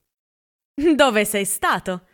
[0.96, 2.07] Dove sei stato?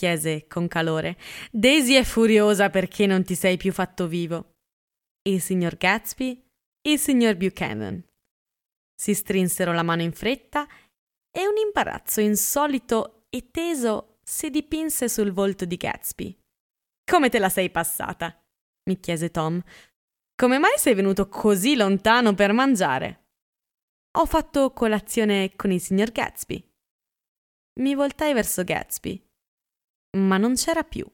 [0.00, 1.18] Chiese con calore.
[1.50, 4.54] Daisy è furiosa perché non ti sei più fatto vivo.
[5.28, 6.42] Il signor Gatsby,
[6.88, 8.02] il signor Buchanan.
[8.94, 10.66] Si strinsero la mano in fretta
[11.30, 16.34] e un imbarazzo insolito e teso si dipinse sul volto di Gatsby.
[17.04, 18.34] Come te la sei passata?
[18.84, 19.62] mi chiese Tom.
[20.34, 23.26] Come mai sei venuto così lontano per mangiare?
[24.18, 26.66] Ho fatto colazione con il signor Gatsby.
[27.80, 29.29] Mi voltai verso Gatsby
[30.18, 31.06] ma non c'era più.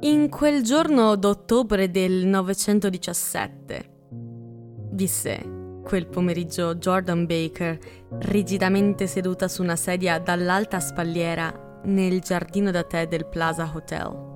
[0.00, 3.90] In quel giorno d'ottobre del 917,
[4.90, 7.78] disse quel pomeriggio Jordan Baker,
[8.20, 14.32] rigidamente seduta su una sedia dall'alta spalliera nel giardino da tè del Plaza Hotel.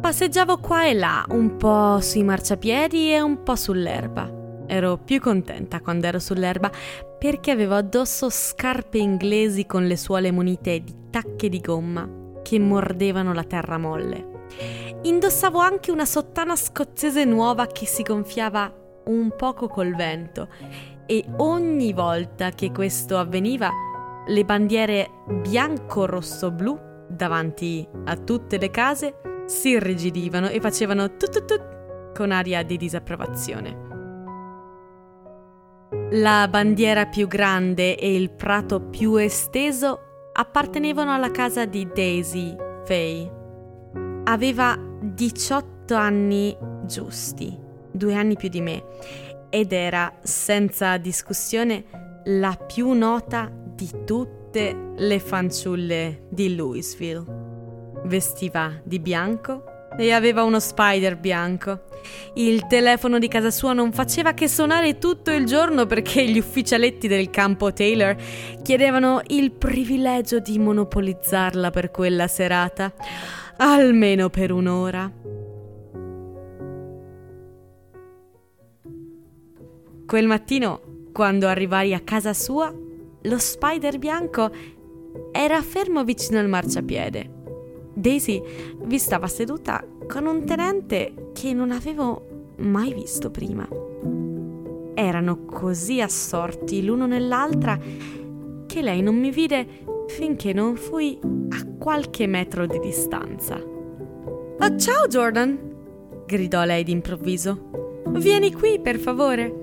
[0.00, 4.39] Passeggiavo qua e là, un po' sui marciapiedi e un po' sull'erba.
[4.72, 6.70] Ero più contenta quando ero sull'erba
[7.18, 12.08] perché avevo addosso scarpe inglesi con le suole munite di tacche di gomma
[12.40, 14.46] che mordevano la terra molle.
[15.02, 18.72] Indossavo anche una sottana scozzese nuova che si gonfiava
[19.06, 20.46] un poco col vento
[21.04, 23.72] e ogni volta che questo avveniva
[24.28, 32.12] le bandiere bianco-rosso-blu davanti a tutte le case si irrigidivano e facevano tut tut tut
[32.14, 33.89] con aria di disapprovazione.
[36.12, 43.28] La bandiera più grande e il prato più esteso appartenevano alla casa di Daisy Fay.
[44.24, 47.58] Aveva 18 anni giusti,
[47.90, 48.84] due anni più di me,
[49.50, 51.84] ed era senza discussione
[52.26, 57.24] la più nota di tutte le fanciulle di Louisville.
[58.04, 59.64] Vestiva di bianco
[59.96, 61.84] e aveva uno spider bianco.
[62.34, 67.08] Il telefono di casa sua non faceva che suonare tutto il giorno perché gli ufficialetti
[67.08, 68.16] del campo Taylor
[68.62, 72.92] chiedevano il privilegio di monopolizzarla per quella serata,
[73.58, 75.12] almeno per un'ora.
[80.06, 80.80] Quel mattino,
[81.12, 82.74] quando arrivai a casa sua,
[83.22, 84.50] lo spider bianco
[85.30, 87.39] era fermo vicino al marciapiede.
[88.00, 88.42] Daisy
[88.82, 93.68] vi stava seduta con un tenente che non avevo mai visto prima.
[94.94, 97.78] Erano così assorti l'uno nell'altra
[98.66, 99.66] che lei non mi vide
[100.08, 101.18] finché non fui
[101.50, 103.56] a qualche metro di distanza.
[103.56, 105.58] Oh, ciao Jordan!
[106.26, 108.02] gridò lei d'improvviso.
[108.10, 109.54] Vieni qui, per favore.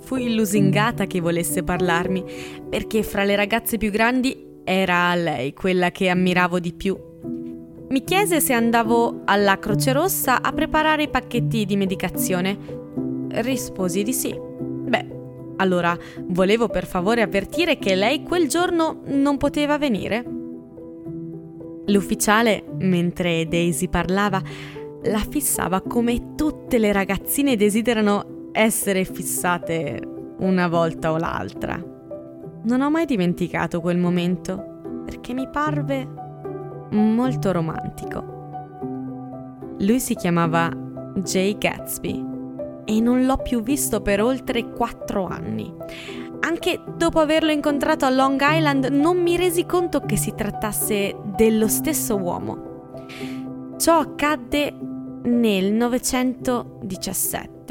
[0.00, 2.24] Fui lusingata che volesse parlarmi,
[2.68, 6.96] perché fra le ragazze più grandi era lei quella che ammiravo di più.
[7.88, 12.56] Mi chiese se andavo alla Croce Rossa a preparare i pacchetti di medicazione.
[13.28, 14.34] Risposi di sì.
[14.38, 15.06] Beh,
[15.56, 15.96] allora
[16.28, 20.24] volevo per favore avvertire che lei quel giorno non poteva venire.
[21.86, 24.40] L'ufficiale, mentre Daisy parlava,
[25.02, 30.00] la fissava come tutte le ragazzine desiderano essere fissate
[30.38, 31.91] una volta o l'altra.
[32.64, 36.08] Non ho mai dimenticato quel momento perché mi parve
[36.90, 38.24] molto romantico.
[39.78, 40.70] Lui si chiamava
[41.16, 42.24] Jay Gatsby
[42.84, 45.74] e non l'ho più visto per oltre quattro anni.
[46.40, 51.66] Anche dopo averlo incontrato a Long Island non mi resi conto che si trattasse dello
[51.68, 52.96] stesso uomo.
[53.76, 54.72] Ciò accadde
[55.22, 57.61] nel 917.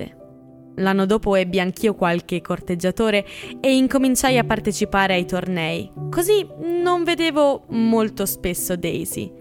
[0.82, 3.26] L'anno dopo ebbi anch'io qualche corteggiatore
[3.60, 5.92] e incominciai a partecipare ai tornei.
[6.10, 9.32] Così non vedevo molto spesso Daisy.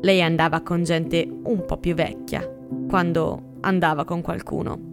[0.00, 2.46] Lei andava con gente un po' più vecchia,
[2.88, 4.90] quando andava con qualcuno.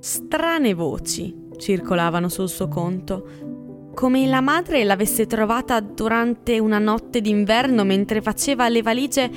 [0.00, 3.26] Strane voci circolavano sul suo conto,
[3.94, 9.30] come la madre l'avesse trovata durante una notte d'inverno mentre faceva le valigie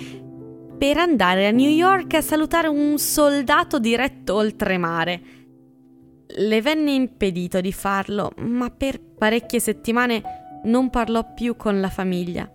[0.77, 5.40] per andare a New York a salutare un soldato diretto oltremare
[6.35, 10.21] le venne impedito di farlo, ma per parecchie settimane
[10.65, 12.49] non parlò più con la famiglia.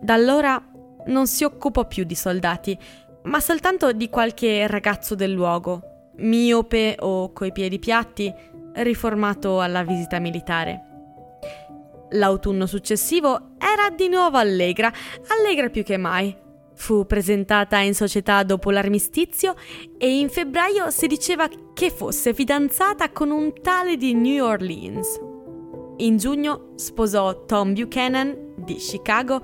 [0.00, 0.62] Da allora
[1.06, 2.78] non si occupò più di soldati,
[3.24, 8.32] ma soltanto di qualche ragazzo del luogo, miope o coi piedi piatti,
[8.74, 10.82] riformato alla visita militare.
[12.10, 14.92] L'autunno successivo era di nuovo allegra,
[15.28, 16.44] allegra più che mai.
[16.76, 19.54] Fu presentata in società dopo l'armistizio
[19.96, 25.18] e in febbraio si diceva che fosse fidanzata con un tale di New Orleans.
[25.98, 29.42] In giugno sposò Tom Buchanan di Chicago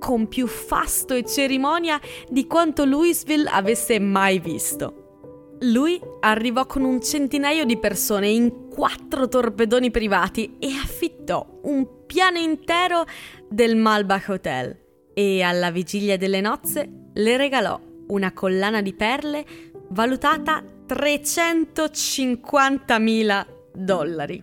[0.00, 5.56] con più fasto e cerimonia di quanto Louisville avesse mai visto.
[5.60, 12.38] Lui arrivò con un centinaio di persone in quattro torpedoni privati e affittò un piano
[12.38, 13.04] intero
[13.48, 14.83] del Malbach Hotel
[15.14, 19.46] e alla vigilia delle nozze le regalò una collana di perle
[19.88, 24.42] valutata 350.000 dollari.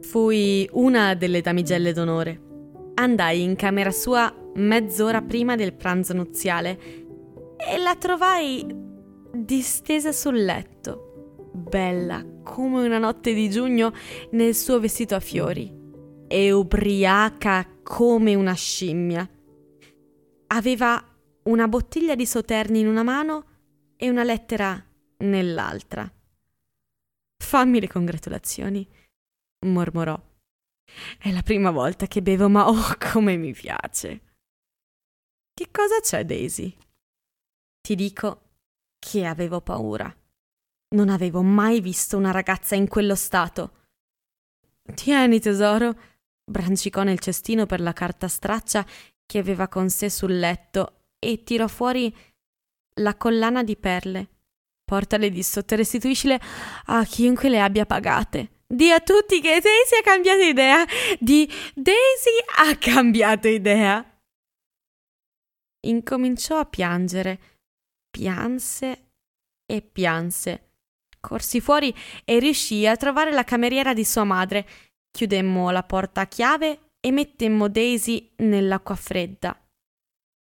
[0.00, 2.40] Fui una delle damigelle d'onore.
[2.94, 6.78] Andai in camera sua mezz'ora prima del pranzo nuziale
[7.56, 8.64] e la trovai
[9.32, 13.92] distesa sul letto, bella come una notte di giugno
[14.32, 15.72] nel suo vestito a fiori
[16.26, 19.28] e ubriaca come una scimmia.
[20.52, 21.02] Aveva
[21.44, 23.44] una bottiglia di Soterni in una mano
[23.96, 24.84] e una lettera
[25.18, 26.12] nell'altra.
[27.42, 28.88] Fammi le congratulazioni,
[29.66, 30.20] mormorò.
[31.18, 34.20] È la prima volta che bevo, ma oh, come mi piace.
[35.54, 36.76] Che cosa c'è, Daisy?
[37.80, 38.54] Ti dico
[38.98, 40.12] che avevo paura.
[40.96, 43.86] Non avevo mai visto una ragazza in quello stato.
[44.94, 45.96] Tieni, tesoro,
[46.44, 48.84] brancicò nel cestino per la carta straccia
[49.30, 52.12] che aveva con sé sul letto e tirò fuori
[52.94, 54.28] la collana di perle.
[54.84, 56.40] Portale di sotto e restituiscile
[56.86, 58.62] a chiunque le abbia pagate.
[58.66, 60.84] Di a tutti che Daisy ha cambiato idea.
[61.20, 64.04] Di Daisy ha cambiato idea.
[65.86, 67.60] Incominciò a piangere.
[68.10, 69.12] Pianse
[69.64, 70.72] e pianse.
[71.20, 74.66] Corsi fuori e riuscì a trovare la cameriera di sua madre.
[75.12, 79.58] Chiudemmo la porta a chiave e mettemmo Daisy nell'acqua fredda.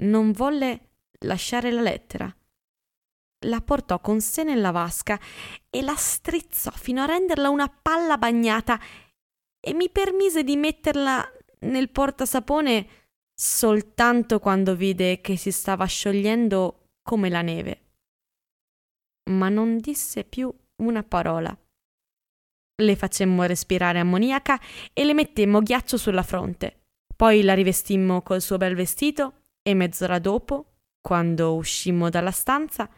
[0.03, 0.89] Non volle
[1.19, 2.33] lasciare la lettera.
[3.47, 5.19] La portò con sé nella vasca
[5.69, 8.79] e la strizzò fino a renderla una palla bagnata
[9.59, 11.27] e mi permise di metterla
[11.61, 12.87] nel portasapone
[13.33, 17.81] soltanto quando vide che si stava sciogliendo come la neve.
[19.31, 21.57] Ma non disse più una parola.
[22.77, 24.59] Le facemmo respirare ammoniaca
[24.91, 26.81] e le mettemmo ghiaccio sulla fronte.
[27.15, 32.89] Poi la rivestimmo col suo bel vestito e mezz'ora dopo, quando uscimmo dalla stanza,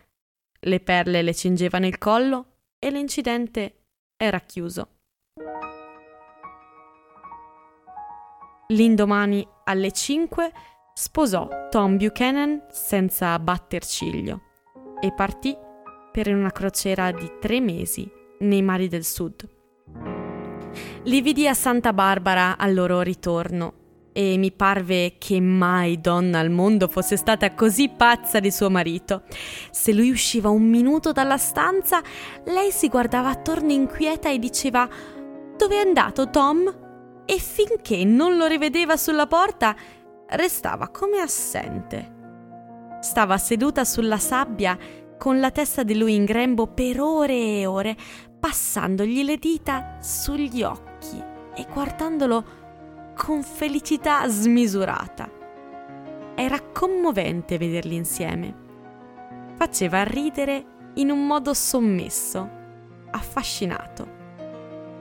[0.61, 2.45] le perle le cingevano il collo
[2.79, 3.83] e l'incidente
[4.17, 4.89] era chiuso.
[8.69, 10.51] L'indomani alle 5
[10.93, 14.41] sposò Tom Buchanan senza batter ciglio
[14.99, 15.55] e partì
[16.11, 19.56] per una crociera di tre mesi nei mari del sud.
[21.07, 26.49] Li vidi a Santa Barbara al loro ritorno e mi parve che mai donna al
[26.49, 29.23] mondo fosse stata così pazza di suo marito.
[29.71, 32.01] Se lui usciva un minuto dalla stanza,
[32.47, 34.85] lei si guardava attorno inquieta e diceva
[35.55, 37.23] Dove è andato Tom?
[37.23, 39.77] E finché non lo rivedeva sulla porta,
[40.31, 42.15] restava come assente.
[42.99, 44.77] Stava seduta sulla sabbia
[45.17, 47.95] con la testa di lui in grembo per ore e ore,
[48.37, 50.86] passandogli le dita sugli occhi
[51.55, 52.43] e guardandolo
[53.15, 55.29] con felicità smisurata.
[56.35, 58.65] Era commovente vederli insieme.
[59.55, 62.49] Faceva ridere in un modo sommesso,
[63.11, 64.15] affascinato.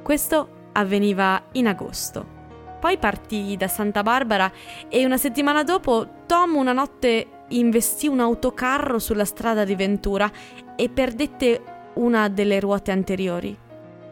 [0.03, 2.35] Questo avveniva in agosto.
[2.81, 4.51] Poi partì da Santa Barbara
[4.89, 10.31] e una settimana dopo Tom una notte investì un autocarro sulla strada di Ventura
[10.75, 11.63] e perdette
[11.95, 13.57] una delle ruote anteriori.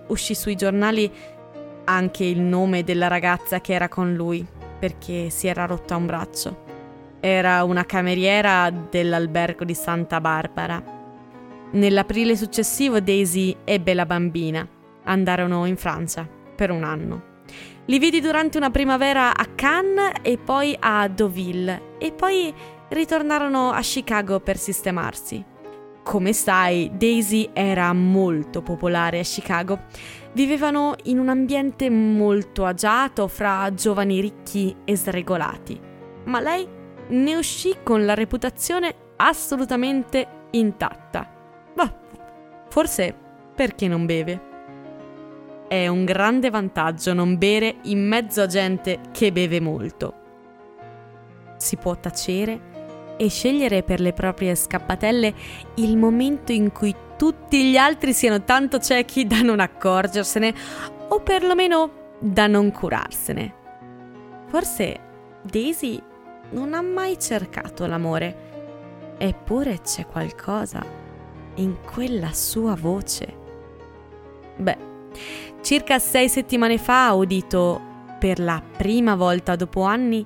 [0.06, 1.10] Uscì sui giornali
[1.84, 4.46] anche il nome della ragazza che era con lui,
[4.78, 6.62] perché si era rotta un braccio.
[7.20, 10.82] Era una cameriera dell'albergo di Santa Barbara.
[11.72, 14.66] Nell'aprile successivo Daisy ebbe la bambina.
[15.04, 17.32] Andarono in Francia per un anno.
[17.86, 22.52] Li vidi durante una primavera a Cannes e poi a Deauville e poi
[22.88, 25.44] ritornarono a Chicago per sistemarsi.
[26.02, 29.80] Come sai, Daisy era molto popolare a Chicago
[30.34, 35.80] vivevano in un ambiente molto agiato fra giovani ricchi e sregolati,
[36.24, 36.68] ma lei
[37.08, 41.30] ne uscì con la reputazione assolutamente intatta.
[41.74, 41.92] Ma
[42.68, 43.14] forse
[43.54, 44.52] perché non beve?
[45.68, 50.22] È un grande vantaggio non bere in mezzo a gente che beve molto.
[51.56, 52.73] Si può tacere
[53.16, 55.34] e scegliere per le proprie scappatelle
[55.76, 60.54] il momento in cui tutti gli altri siano tanto ciechi da non accorgersene
[61.08, 63.54] o perlomeno da non curarsene.
[64.46, 65.00] Forse
[65.42, 66.00] Daisy
[66.50, 70.84] non ha mai cercato l'amore, eppure c'è qualcosa
[71.56, 73.42] in quella sua voce.
[74.56, 74.78] Beh,
[75.60, 77.80] circa sei settimane fa ho udito
[78.18, 80.24] per la prima volta dopo anni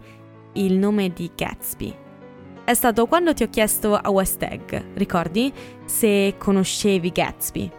[0.54, 2.06] il nome di Gatsby
[2.68, 5.50] è stato quando ti ho chiesto a West Egg, ricordi?
[5.86, 7.70] Se conoscevi Gatsby.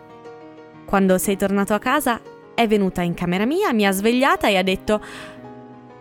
[0.84, 2.20] Quando sei tornato a casa,
[2.56, 5.00] è venuta in camera mia, mi ha svegliata e ha detto: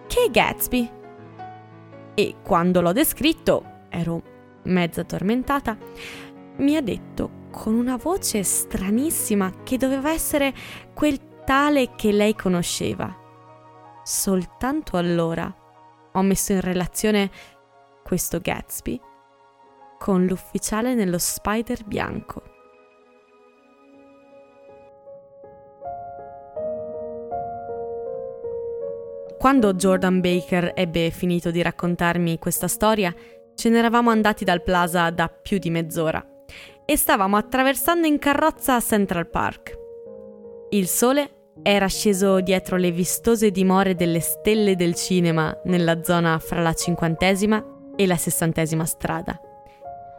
[0.06, 0.90] Che Gatsby?
[2.14, 4.22] E quando l'ho descritto, ero
[4.62, 5.76] mezza tormentata,
[6.56, 10.54] mi ha detto con una voce stranissima che doveva essere
[10.94, 13.14] quel tale che lei conosceva.
[14.02, 15.54] Soltanto allora
[16.10, 17.30] ho messo in relazione
[18.08, 18.98] questo Gatsby,
[19.98, 22.42] con l'ufficiale nello spider bianco.
[29.38, 33.14] Quando Jordan Baker ebbe finito di raccontarmi questa storia,
[33.54, 36.26] ce n'eravamo andati dal plaza da più di mezz'ora
[36.86, 39.76] e stavamo attraversando in carrozza Central Park.
[40.70, 46.62] Il sole era sceso dietro le vistose dimore delle stelle del cinema nella zona fra
[46.62, 49.40] la cinquantesima e la sessantesima strada.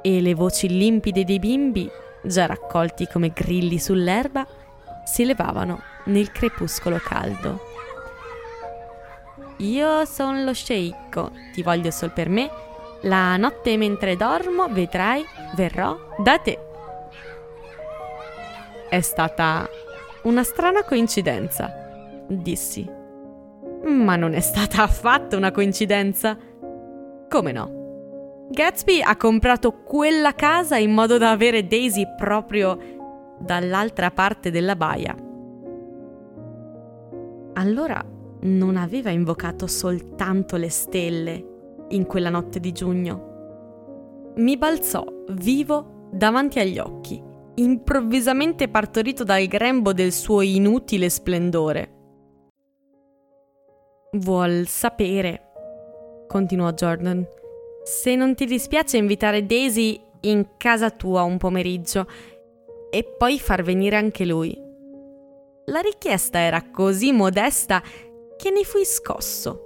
[0.01, 1.89] E le voci limpide dei bimbi,
[2.21, 4.45] già raccolti come grilli sull'erba,
[5.05, 7.67] si levavano nel crepuscolo caldo.
[9.59, 12.49] Io sono lo sceicco, ti voglio sol per me.
[13.03, 15.23] La notte mentre dormo, vedrai,
[15.55, 16.59] verrò da te.
[18.89, 19.69] È stata
[20.23, 22.89] una strana coincidenza, dissi.
[23.85, 26.37] Ma non è stata affatto una coincidenza.
[27.29, 28.47] Come no?
[28.49, 35.15] Gatsby ha comprato quella casa in modo da avere Daisy proprio dall'altra parte della baia.
[37.53, 38.03] Allora
[38.41, 44.31] non aveva invocato soltanto le stelle in quella notte di giugno.
[44.37, 47.21] Mi balzò vivo davanti agli occhi,
[47.55, 51.93] improvvisamente partorito dal grembo del suo inutile splendore.
[54.13, 55.48] Vuol sapere
[56.29, 57.27] continuò Jordan.
[57.83, 62.05] Se non ti dispiace invitare Daisy in casa tua un pomeriggio
[62.91, 64.55] e poi far venire anche lui.
[65.65, 67.81] La richiesta era così modesta
[68.37, 69.65] che ne fui scosso.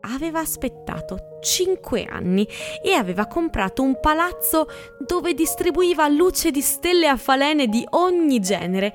[0.00, 2.48] Aveva aspettato cinque anni
[2.82, 4.66] e aveva comprato un palazzo
[5.06, 8.94] dove distribuiva luce di stelle a falene di ogni genere,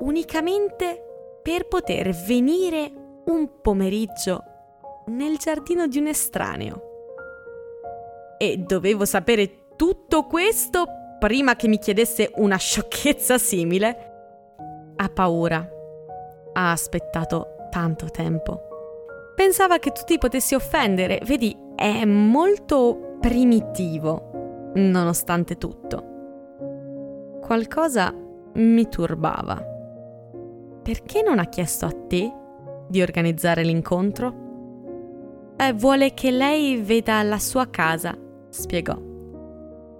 [0.00, 2.90] unicamente per poter venire
[3.26, 4.51] un pomeriggio
[5.06, 6.82] nel giardino di un estraneo.
[8.38, 10.84] E dovevo sapere tutto questo
[11.18, 14.10] prima che mi chiedesse una sciocchezza simile?
[14.96, 15.68] Ha paura.
[16.52, 18.60] Ha aspettato tanto tempo.
[19.34, 26.10] Pensava che tu ti potessi offendere, vedi, è molto primitivo, nonostante tutto.
[27.40, 28.12] Qualcosa
[28.54, 29.64] mi turbava.
[30.82, 32.32] Perché non ha chiesto a te
[32.88, 34.41] di organizzare l'incontro?
[35.62, 39.00] Eh, vuole che lei veda la sua casa, spiegò.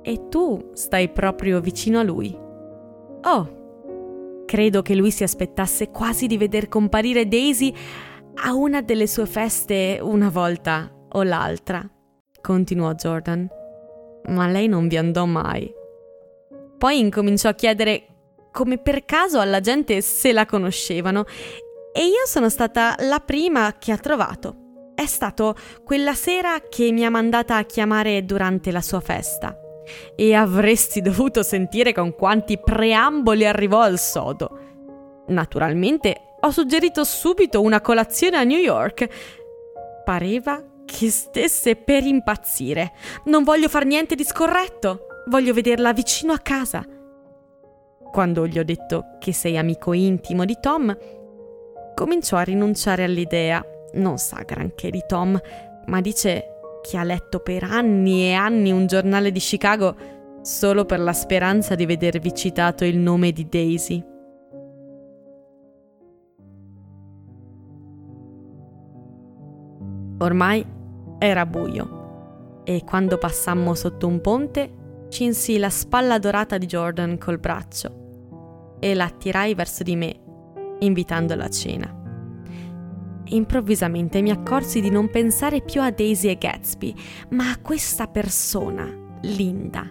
[0.03, 2.37] E tu stai proprio vicino a lui.
[3.23, 7.73] Oh, credo che lui si aspettasse quasi di veder comparire Daisy
[8.43, 11.89] a una delle sue feste una volta o l'altra,
[12.41, 13.49] continuò Jordan.
[14.31, 15.73] Ma lei non vi andò mai.
[16.77, 18.07] Poi incominciò a chiedere
[18.51, 21.25] come per caso alla gente se la conoscevano
[21.95, 24.62] e io sono stata la prima che ha trovato.
[24.95, 29.57] È stato quella sera che mi ha mandata a chiamare durante la sua festa.
[30.15, 34.59] E avresti dovuto sentire con quanti preamboli arrivò al sodo.
[35.29, 39.09] Naturalmente ho suggerito subito una colazione a New York.
[40.05, 42.93] Pareva che stesse per impazzire.
[43.25, 45.07] Non voglio far niente di scorretto.
[45.29, 46.85] Voglio vederla vicino a casa.
[48.11, 50.95] Quando gli ho detto che sei amico intimo di Tom,
[51.95, 53.65] cominciò a rinunciare all'idea
[53.95, 55.41] non sa granché di Tom,
[55.87, 56.47] ma dice
[56.83, 59.95] che ha letto per anni e anni un giornale di Chicago
[60.43, 64.05] solo per la speranza di vedervi citato il nome di Daisy.
[70.19, 70.65] Ormai
[71.19, 77.39] era buio e quando passammo sotto un ponte cinsi la spalla dorata di Jordan col
[77.39, 80.21] braccio e la attirai verso di me,
[80.79, 82.02] invitandola a cena
[83.35, 86.95] improvvisamente mi accorsi di non pensare più a Daisy e Gatsby,
[87.31, 88.89] ma a questa persona,
[89.23, 89.87] linda,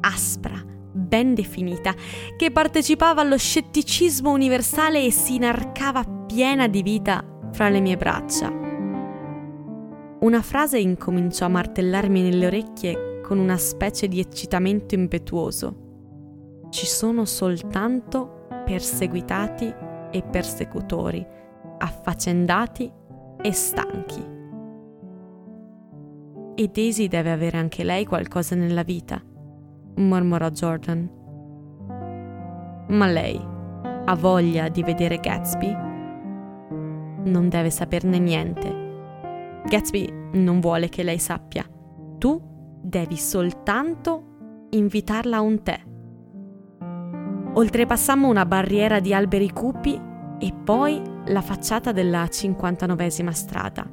[0.00, 1.94] aspra, ben definita,
[2.36, 8.52] che partecipava allo scetticismo universale e si inarcava piena di vita fra le mie braccia.
[10.18, 15.84] Una frase incominciò a martellarmi nelle orecchie con una specie di eccitamento impetuoso.
[16.70, 19.72] Ci sono soltanto perseguitati
[20.10, 21.44] e persecutori
[21.78, 22.90] affaccendati
[23.40, 24.34] e stanchi.
[26.54, 29.20] E Daisy deve avere anche lei qualcosa nella vita,
[29.96, 31.10] mormorò Jordan.
[32.88, 33.38] Ma lei
[34.04, 35.76] ha voglia di vedere Gatsby?
[37.24, 38.84] Non deve saperne niente.
[39.66, 41.64] Gatsby non vuole che lei sappia.
[42.18, 42.40] Tu
[42.80, 45.80] devi soltanto invitarla a un tè.
[47.54, 50.00] Oltrepassammo una barriera di alberi cupi
[50.38, 53.84] e poi la facciata della 59esima strada.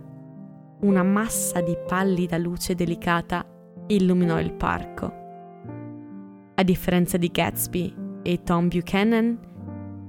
[0.82, 3.46] Una massa di pallida luce delicata
[3.88, 5.22] illuminò il parco.
[6.56, 9.40] A differenza di Gatsby e Tom Buchanan,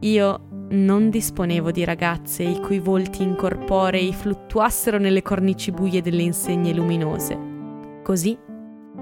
[0.01, 6.75] io non disponevo di ragazze i cui volti incorporei fluttuassero nelle cornici buie delle insegne
[6.75, 8.01] luminose.
[8.03, 8.37] Così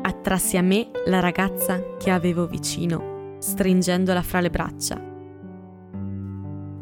[0.02, 5.11] attrassi a me la ragazza che avevo vicino, stringendola fra le braccia.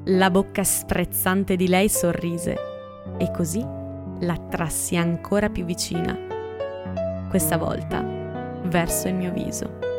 [0.05, 2.57] La bocca sprezzante di lei sorrise
[3.19, 3.61] e così
[4.21, 6.17] l'attrassi ancora più vicina,
[7.29, 8.03] questa volta
[8.65, 9.90] verso il mio viso.